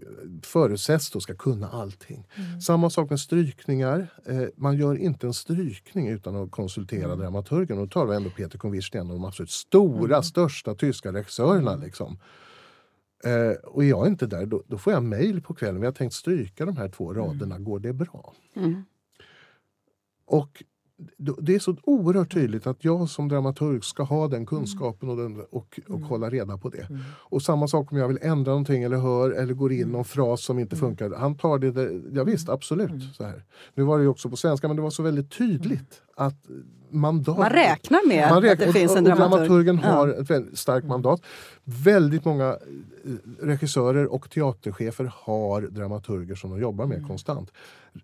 [0.42, 2.28] förutsätts då ska kunna allting.
[2.66, 4.06] Samma sak med strykningar.
[4.26, 7.78] Eh, man gör inte en strykning utan att konsultera dramaturgen.
[7.78, 11.76] Och då talar vi ändå Peter Convirt, en av de absolut stora, största tyska regissörerna.
[11.76, 12.18] Liksom.
[13.24, 15.80] Eh, och är jag inte där, då, då får jag mejl på kvällen.
[15.80, 17.58] Vi har tänkt stryka de här två raderna.
[17.58, 18.34] Går det bra?
[20.24, 20.66] Och d-
[21.18, 25.40] det är så oerhört tydligt att jag som dramaturg ska ha den kunskapen och, den,
[25.50, 26.86] och, och hålla reda på det.
[27.14, 30.44] Och samma sak om jag vill ändra någonting eller hör eller går in någon fras
[30.44, 31.10] som inte funkar.
[31.18, 33.14] Han tar det, där- ja, visst, absolut.
[33.14, 33.44] Så här.
[33.74, 36.34] Nu var det ju också på svenska men det var så väldigt tydligt att
[36.90, 37.38] mandat...
[37.38, 39.38] Man räknar med Man att det räknar- finns och, en och dramaturg.
[39.48, 39.88] dramaturgen Ja.
[39.90, 41.20] har ett väldigt starkt mandat.
[41.64, 42.56] Väldigt många eh,
[43.40, 47.50] regissörer och teaterchefer har dramaturger som de jobbar med konstant.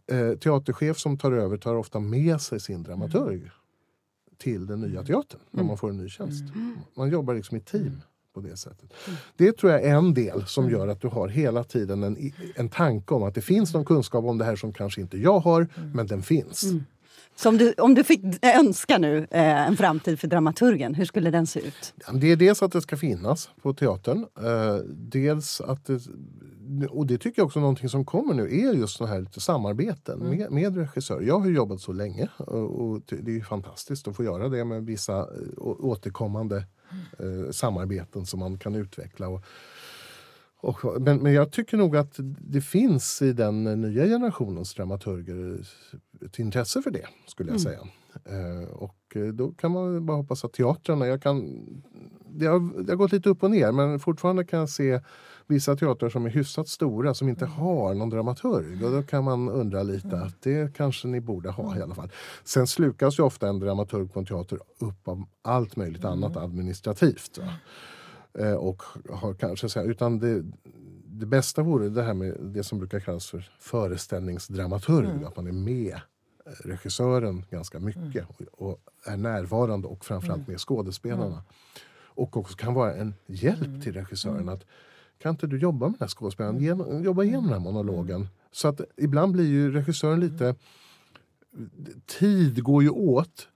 [0.06, 3.50] Eh, teaterchef som tar över tar ofta med sig sin dramaturg
[4.38, 6.44] till den nya teatern när man får en ny tjänst.
[6.94, 8.00] Man jobbar liksom i team
[8.34, 8.92] på det sättet.
[9.36, 12.68] Det tror jag är en del som gör att du har hela tiden en, en
[12.68, 15.68] tanke om att det finns någon kunskap om det här som kanske inte jag har,
[15.94, 16.64] men den finns.
[17.38, 21.30] Så om du, om du fick önska nu eh, en framtid för dramaturgen, hur skulle
[21.30, 21.94] den se ut?
[22.14, 24.18] Det är dels att det ska finnas på teatern.
[24.38, 28.96] Eh, dels att det, och det tycker jag också någonting som kommer nu är just
[28.96, 31.22] sådana här lite samarbeten med, med regissörer.
[31.22, 34.86] Jag har jobbat så länge och, och det är fantastiskt att få göra det med
[34.86, 35.24] vissa eh,
[35.56, 36.56] å- återkommande
[37.18, 39.28] eh, samarbeten som man kan utveckla.
[39.28, 39.42] Och,
[40.60, 45.66] och, men, men jag tycker nog att det finns i den nya generationens dramaturger
[46.24, 47.80] ett intresse för det, skulle jag säga.
[48.24, 51.66] Eh, och eh, då kan man bara hoppas att teatrarna, jag kan,
[52.28, 55.00] det, har, det har gått lite upp och ner men fortfarande kan jag se
[55.46, 58.84] vissa teatrar som är hyfsat stora som inte har någon dramaturg.
[58.84, 62.10] Och då kan man undra lite att det kanske ni borde ha i alla fall.
[62.44, 67.38] Sen slukas ju ofta en dramaturg på en teater upp av allt möjligt annat administrativt.
[67.38, 67.52] Va?
[68.34, 70.42] Eh, och har kanske så här, utan det,
[71.04, 75.24] det bästa vore det här med det som brukar kallas för föreställningsdramaturg.
[75.24, 75.94] Att man är med
[76.46, 81.42] eh, regissören ganska mycket och, och är närvarande och framförallt med skådespelarna.
[82.18, 84.48] Och också kan vara en hjälp till regissören.
[84.48, 84.64] att
[85.18, 86.58] Kan inte du jobba med den här skådespelaren?
[86.58, 88.28] Gen, jobba igenom den här monologen.
[88.52, 90.54] Så att ibland blir ju regissören lite...
[92.06, 93.48] Tid går ju åt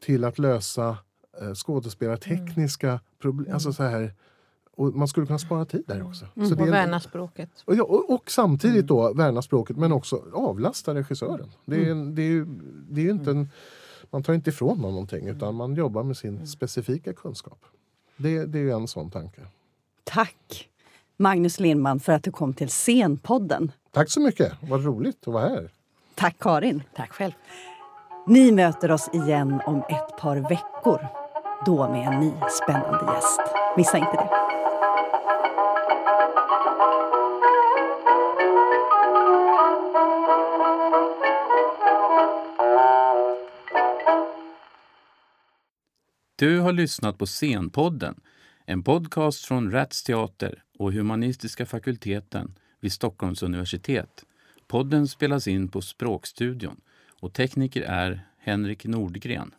[0.00, 0.96] till att lösa
[1.40, 3.54] eh, skådespelartekniska problem.
[3.54, 4.14] Alltså så här,
[4.76, 6.26] och man skulle kunna spara tid där också.
[6.48, 7.50] Så det Och värna språket.
[7.64, 11.50] och, ja, och, och samtidigt då värna språket men också avlasta regissören.
[11.64, 12.46] Det är, en- det är,
[12.90, 13.48] det är ju inte en,
[14.10, 17.64] man tar inte ifrån någon någonting utan man jobbar med sin specifika kunskap.
[18.16, 19.40] Det, det är en sån tanke.
[20.04, 20.68] Tack
[21.16, 23.72] Magnus Lindman för att du kom till Scenpodden.
[23.90, 25.70] Tack så mycket, vad roligt att vara här.
[26.14, 26.82] Tack Karin.
[26.96, 27.32] Tack själv.
[28.30, 31.06] Ni möter oss igen om ett par veckor.
[31.66, 33.40] Då med en ny spännande gäst.
[33.76, 34.30] Missa inte det.
[46.36, 48.20] Du har lyssnat på Scenpodden,
[48.66, 54.24] en podcast från Rats Teater och Humanistiska fakulteten vid Stockholms universitet.
[54.66, 56.80] Podden spelas in på Språkstudion
[57.20, 59.54] och tekniker är Henrik Nordgren.